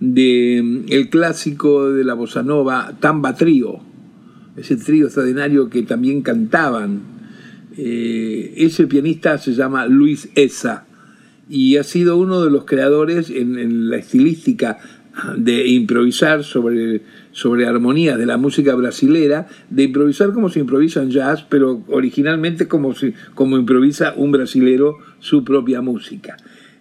de 0.00 0.60
mm, 0.62 0.92
el 0.92 1.08
clásico 1.08 1.90
de 1.90 2.04
la 2.04 2.14
bossa 2.14 2.42
nova 2.42 2.94
Tamba 3.00 3.34
Trío, 3.34 3.80
ese 4.56 4.76
trío 4.76 5.06
extraordinario 5.06 5.68
que 5.68 5.82
también 5.82 6.22
cantaban. 6.22 7.16
Eh, 7.78 8.54
ese 8.56 8.86
pianista 8.86 9.36
se 9.36 9.52
llama 9.52 9.86
Luis 9.86 10.30
Esa 10.34 10.86
y 11.48 11.76
ha 11.76 11.84
sido 11.84 12.16
uno 12.16 12.42
de 12.42 12.50
los 12.50 12.64
creadores 12.64 13.28
en, 13.28 13.90
la 13.90 13.98
estilística 13.98 14.78
de 15.36 15.66
improvisar 15.68 16.42
sobre, 16.42 17.02
sobre 17.32 17.66
armonías 17.66 18.18
de 18.18 18.26
la 18.26 18.38
música 18.38 18.74
brasilera, 18.74 19.46
de 19.68 19.84
improvisar 19.84 20.32
como 20.32 20.48
se 20.48 20.60
improvisa 20.60 21.02
en 21.02 21.10
jazz, 21.10 21.44
pero 21.48 21.82
originalmente 21.88 22.66
como, 22.66 22.94
como 23.34 23.58
improvisa 23.58 24.14
un 24.16 24.32
brasilero 24.32 24.96
su 25.20 25.44
propia 25.44 25.82
música 25.82 26.36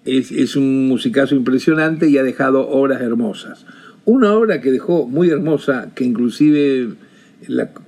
es, 0.05 0.55
un 0.55 0.87
musicazo 0.87 1.35
impresionante 1.35 2.07
y 2.09 2.17
ha 2.17 2.23
dejado 2.23 2.67
obras 2.67 3.01
hermosas. 3.01 3.65
Una 4.05 4.33
obra 4.33 4.61
que 4.61 4.71
dejó 4.71 5.07
muy 5.07 5.29
hermosa, 5.29 5.89
que 5.95 6.03
inclusive, 6.03 6.89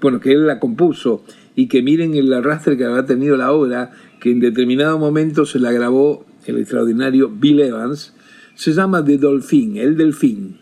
bueno, 0.02 0.20
que 0.20 0.32
él 0.32 0.48
la 0.48 0.60
compuso 0.60 1.24
y 1.56 1.68
que 1.68 1.84
miren 1.84 2.16
el 2.16 2.34
arrastre 2.34 2.76
que 2.76 2.86
había 2.86 3.06
tenido 3.06 3.38
la 3.38 3.52
obra, 3.52 3.92
que 4.20 4.32
en 4.32 4.40
determinado 4.40 4.98
momento 4.98 5.46
se 5.46 5.60
la 5.60 5.72
grabó 5.72 6.26
el 6.48 6.58
extraordinario 6.58 7.30
Bill 7.30 7.60
Evans, 7.60 8.14
se 8.56 8.74
llama 8.74 9.06
The 9.06 9.18
Dolphin, 9.18 9.78
el 9.78 9.96
delfín. 9.96 10.58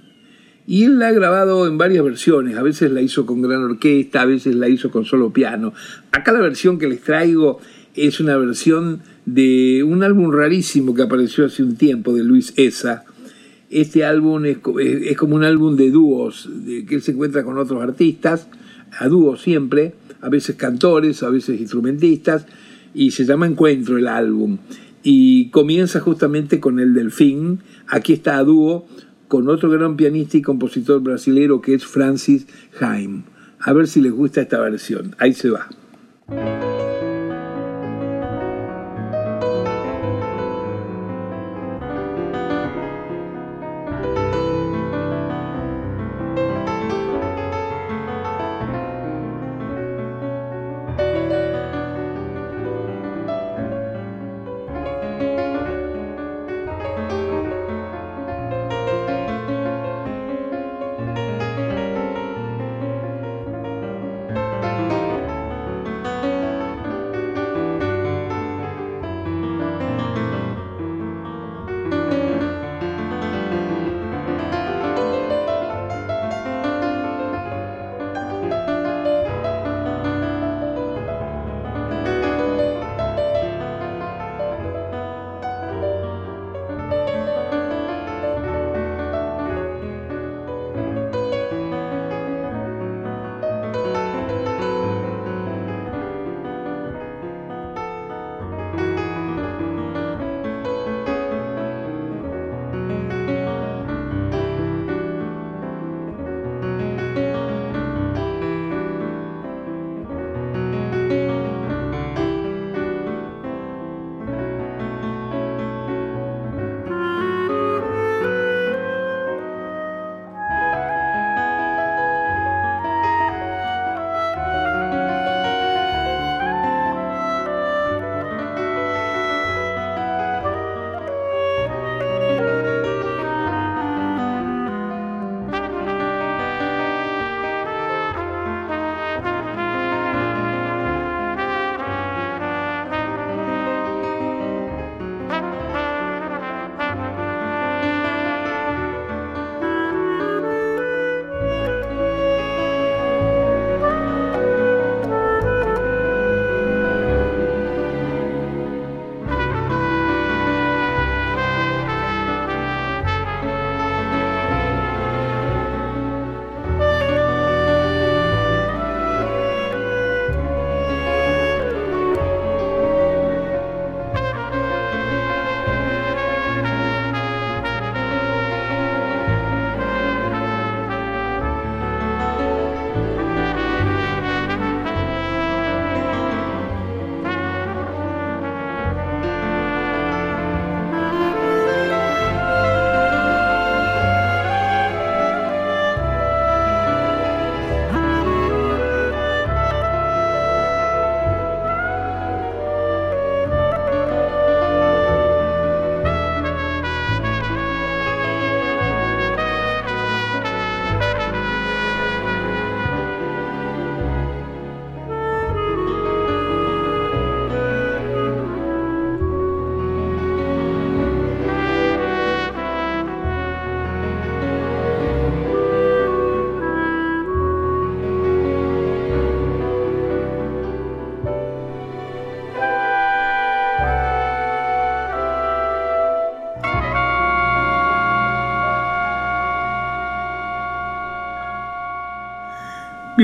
Y 0.68 0.84
él 0.84 1.00
la 1.00 1.10
ha 1.10 1.12
grabado 1.12 1.68
en 1.68 1.78
varias 1.78 2.04
versiones, 2.04 2.58
a 2.58 2.64
veces 2.64 2.92
la 2.92 3.02
hizo 3.02 3.26
con 3.26 3.42
gran 3.42 3.64
orquesta, 3.64 4.22
a 4.22 4.26
veces 4.26 4.56
la 4.56 4.68
hizo 4.68 4.90
con 4.90 5.06
solo 5.06 5.32
piano. 5.32 5.74
Acá 6.12 6.32
la 6.34 6.42
versión 6.42 6.80
que 6.80 6.88
les 6.88 7.02
traigo 7.02 7.60
es 7.96 8.20
una 8.20 8.36
versión 8.36 9.02
de 9.26 9.84
un 9.84 10.04
álbum 10.04 10.32
rarísimo 10.32 10.94
que 10.94 11.02
apareció 11.02 11.46
hace 11.46 11.64
un 11.64 11.76
tiempo 11.76 12.14
de 12.14 12.24
Luis 12.24 12.54
Esa. 12.58 13.06
Este 13.70 14.06
álbum 14.06 14.46
es, 14.46 14.58
como 15.18 15.36
un 15.36 15.44
álbum 15.44 15.76
de 15.76 15.90
dúos, 15.90 16.50
que 16.88 16.96
él 16.96 17.02
se 17.02 17.12
encuentra 17.12 17.44
con 17.44 17.58
otros 17.58 17.82
artistas, 17.82 18.48
a 18.98 19.08
dúos 19.08 19.42
siempre, 19.42 19.96
a 20.22 20.30
veces 20.30 20.56
cantores, 20.56 21.24
a 21.24 21.30
veces 21.30 21.60
instrumentistas, 21.60 22.46
y 22.94 23.12
se 23.12 23.26
llama 23.26 23.48
Encuentro 23.48 23.98
el 23.98 24.08
álbum. 24.08 24.60
Y 25.04 25.50
comienza 25.50 26.00
justamente 26.00 26.60
con 26.60 26.80
el 26.80 26.94
Delfín, 26.94 27.60
aquí 27.88 28.14
está 28.14 28.38
a 28.38 28.44
dúo 28.44 28.88
con 29.28 29.50
otro 29.50 29.70
gran 29.70 29.98
pianista 29.98 30.38
y 30.38 30.42
compositor 30.42 31.02
brasilero 31.02 31.62
que 31.62 31.74
es 31.74 31.86
Francis 31.86 32.48
Haim. 32.80 33.24
A 33.60 33.74
ver 33.74 33.88
si 33.88 34.02
les 34.02 34.12
gusta 34.12 34.42
esta 34.42 34.60
versión. 34.60 35.16
Ahí 35.18 35.34
se 35.34 35.50
va. 35.50 35.68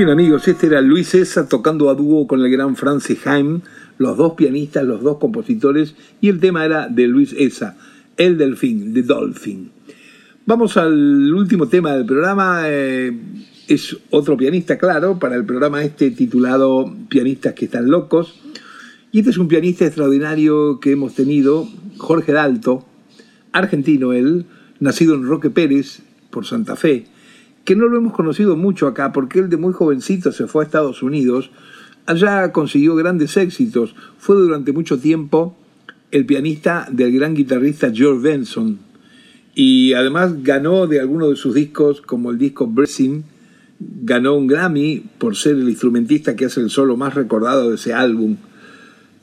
Bien 0.02 0.10
amigos, 0.10 0.48
este 0.48 0.66
era 0.66 0.80
Luis 0.80 1.10
César 1.10 1.46
tocando 1.48 1.88
a 1.88 1.94
dúo 1.94 2.26
con 2.26 2.40
el 2.40 2.50
gran 2.50 2.74
Francis 2.74 3.24
Haim, 3.24 3.60
los 3.98 4.16
dos 4.16 4.32
pianistas, 4.32 4.84
los 4.84 5.00
dos 5.00 5.18
compositores, 5.18 5.94
y 6.20 6.28
el 6.28 6.40
tema 6.40 6.64
era 6.64 6.88
de 6.88 7.06
Luis 7.06 7.32
Esa, 7.38 7.76
El 8.16 8.36
Delfín, 8.36 8.94
The 8.94 9.02
Dolphin. 9.02 9.70
Vamos 10.44 10.76
al 10.76 11.32
último 11.32 11.68
tema 11.68 11.92
del 11.92 12.04
programa, 12.04 12.62
eh, 12.66 13.16
es 13.68 13.96
otro 14.10 14.36
pianista, 14.36 14.76
claro, 14.76 15.20
para 15.20 15.36
el 15.36 15.44
programa 15.44 15.84
este 15.84 16.10
titulado 16.10 16.92
Pianistas 17.08 17.54
que 17.54 17.66
están 17.66 17.88
locos. 17.88 18.40
Y 19.12 19.20
este 19.20 19.30
es 19.30 19.38
un 19.38 19.46
pianista 19.46 19.86
extraordinario 19.86 20.80
que 20.80 20.90
hemos 20.90 21.14
tenido, 21.14 21.68
Jorge 21.98 22.32
Dalto, 22.32 22.84
argentino 23.52 24.12
él, 24.12 24.46
nacido 24.80 25.14
en 25.14 25.28
Roque 25.28 25.50
Pérez, 25.50 26.02
por 26.30 26.44
Santa 26.44 26.74
Fe, 26.74 27.04
que 27.64 27.76
no 27.76 27.88
lo 27.88 27.98
hemos 27.98 28.12
conocido 28.12 28.56
mucho 28.56 28.86
acá 28.86 29.12
porque 29.12 29.38
él 29.38 29.48
de 29.48 29.56
muy 29.56 29.72
jovencito 29.72 30.32
se 30.32 30.46
fue 30.46 30.64
a 30.64 30.66
Estados 30.66 31.02
Unidos, 31.02 31.50
allá 32.06 32.50
consiguió 32.52 32.94
grandes 32.96 33.36
éxitos, 33.36 33.94
fue 34.18 34.36
durante 34.36 34.72
mucho 34.72 34.98
tiempo 34.98 35.56
el 36.10 36.26
pianista 36.26 36.86
del 36.90 37.12
gran 37.12 37.34
guitarrista 37.34 37.90
George 37.92 38.22
Benson. 38.22 38.78
Y 39.54 39.92
además 39.92 40.42
ganó 40.42 40.86
de 40.86 41.00
algunos 41.00 41.30
de 41.30 41.36
sus 41.36 41.54
discos 41.54 42.00
como 42.00 42.30
el 42.30 42.38
disco 42.38 42.66
Blessing, 42.66 43.24
ganó 43.78 44.34
un 44.34 44.46
Grammy 44.46 45.04
por 45.18 45.36
ser 45.36 45.56
el 45.56 45.68
instrumentista 45.68 46.36
que 46.36 46.46
hace 46.46 46.60
el 46.60 46.70
solo 46.70 46.96
más 46.96 47.14
recordado 47.14 47.68
de 47.68 47.76
ese 47.76 47.92
álbum. 47.92 48.36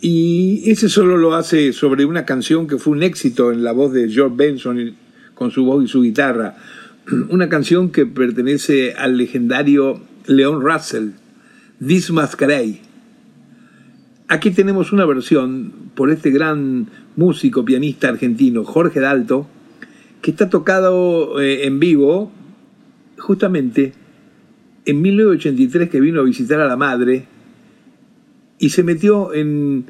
Y 0.02 0.70
ese 0.70 0.88
solo 0.88 1.18
lo 1.18 1.34
hace 1.34 1.74
sobre 1.74 2.06
una 2.06 2.26
canción 2.26 2.68
que 2.68 2.78
fue 2.78 2.94
un 2.94 3.04
éxito 3.04 3.52
en 3.52 3.64
la 3.64 3.72
voz 3.72 3.92
de 3.92 4.10
George 4.10 4.36
Benson 4.36 4.96
con 5.34 5.52
su 5.52 5.66
voz 5.66 5.84
y 5.84 5.88
su 5.88 6.02
guitarra 6.02 6.56
una 7.30 7.50
canción 7.50 7.92
que 7.92 8.06
pertenece 8.06 8.94
al 8.94 9.18
legendario 9.18 10.02
Leon 10.26 10.62
Russell, 10.62 11.12
This 11.86 12.12
Masquerade. 12.12 12.82
Aquí 14.28 14.52
tenemos 14.52 14.92
una 14.92 15.06
versión 15.06 15.74
por 15.96 16.12
este 16.12 16.30
gran 16.30 16.88
músico, 17.16 17.66
pianista 17.66 18.10
argentino, 18.10 18.64
Jorge 18.64 19.00
Dalto, 19.00 19.48
que 20.22 20.32
está 20.32 20.50
tocado 20.50 21.42
eh, 21.42 21.66
en 21.66 21.80
vivo 21.80 22.32
justamente 23.18 23.94
en 24.86 25.02
1983 25.02 25.90
que 25.90 26.00
vino 26.00 26.22
a 26.22 26.24
visitar 26.24 26.62
a 26.62 26.68
la 26.68 26.78
madre 26.78 27.26
y 28.60 28.70
se 28.70 28.84
metió 28.84 29.34
en, 29.34 29.86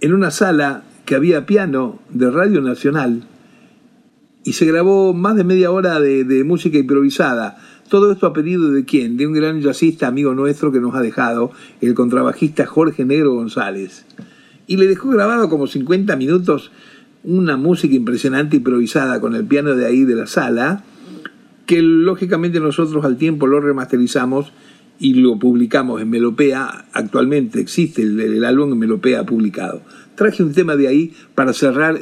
en 0.00 0.12
una 0.12 0.30
sala 0.30 0.84
que 1.04 1.14
había 1.14 1.46
piano 1.46 2.00
de 2.10 2.30
Radio 2.30 2.60
Nacional 2.60 3.24
y 4.44 4.54
se 4.54 4.64
grabó 4.64 5.14
más 5.14 5.36
de 5.36 5.44
media 5.44 5.70
hora 5.70 6.00
de, 6.00 6.44
música 6.44 6.78
improvisada. 6.78 7.58
Todo 7.88 8.12
esto 8.12 8.26
a 8.26 8.32
pedido 8.32 8.70
de 8.70 8.84
quién? 8.84 9.16
De 9.16 9.26
un 9.26 9.34
gran 9.34 9.60
jazzista 9.60 10.06
amigo 10.06 10.34
nuestro 10.34 10.72
que 10.72 10.80
nos 10.80 10.94
ha 10.94 11.00
dejado, 11.00 11.52
el 11.80 11.94
contrabajista 11.94 12.66
Jorge 12.66 13.04
Negro 13.04 13.34
González. 13.34 14.04
Y 14.66 14.76
le 14.76 14.86
dejó 14.86 15.10
grabado 15.10 15.48
como 15.48 15.66
50 15.66 16.16
minutos 16.16 16.72
una 17.24 17.56
música 17.56 17.94
impresionante 17.94 18.56
improvisada 18.56 19.20
con 19.20 19.34
el 19.34 19.44
piano 19.44 19.76
de 19.76 19.86
ahí 19.86 20.04
de 20.04 20.16
la 20.16 20.26
sala, 20.26 20.84
que 21.66 21.82
lógicamente 21.82 22.58
nosotros 22.58 23.04
al 23.04 23.16
tiempo 23.16 23.46
lo 23.46 23.60
remasterizamos 23.60 24.52
y 24.98 25.14
lo 25.14 25.38
publicamos 25.38 26.00
en 26.00 26.10
Melopea. 26.10 26.86
Actualmente 26.92 27.60
existe 27.60 28.02
el, 28.02 28.18
el 28.18 28.44
álbum 28.44 28.72
en 28.72 28.78
Melopea 28.78 29.24
publicado. 29.24 29.82
Traje 30.16 30.42
un 30.42 30.52
tema 30.52 30.76
de 30.76 30.88
ahí 30.88 31.12
para 31.34 31.52
cerrar 31.52 32.00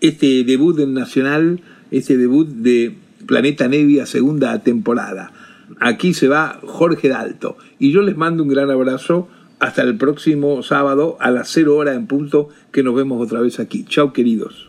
este 0.00 0.44
debut 0.44 0.78
en 0.78 0.94
Nacional 0.94 1.60
ese 1.90 2.16
debut 2.16 2.46
de 2.46 2.94
Planeta 3.26 3.68
Nevia 3.68 4.06
segunda 4.06 4.58
temporada. 4.62 5.32
Aquí 5.78 6.14
se 6.14 6.28
va 6.28 6.58
Jorge 6.64 7.08
Dalto 7.08 7.56
y 7.78 7.92
yo 7.92 8.02
les 8.02 8.16
mando 8.16 8.42
un 8.42 8.48
gran 8.48 8.70
abrazo 8.70 9.28
hasta 9.60 9.82
el 9.82 9.96
próximo 9.96 10.62
sábado 10.62 11.16
a 11.20 11.30
las 11.30 11.48
0 11.50 11.76
horas 11.76 11.96
en 11.96 12.06
punto 12.06 12.48
que 12.72 12.82
nos 12.82 12.94
vemos 12.94 13.22
otra 13.22 13.40
vez 13.40 13.60
aquí. 13.60 13.84
Chao 13.84 14.12
queridos. 14.12 14.68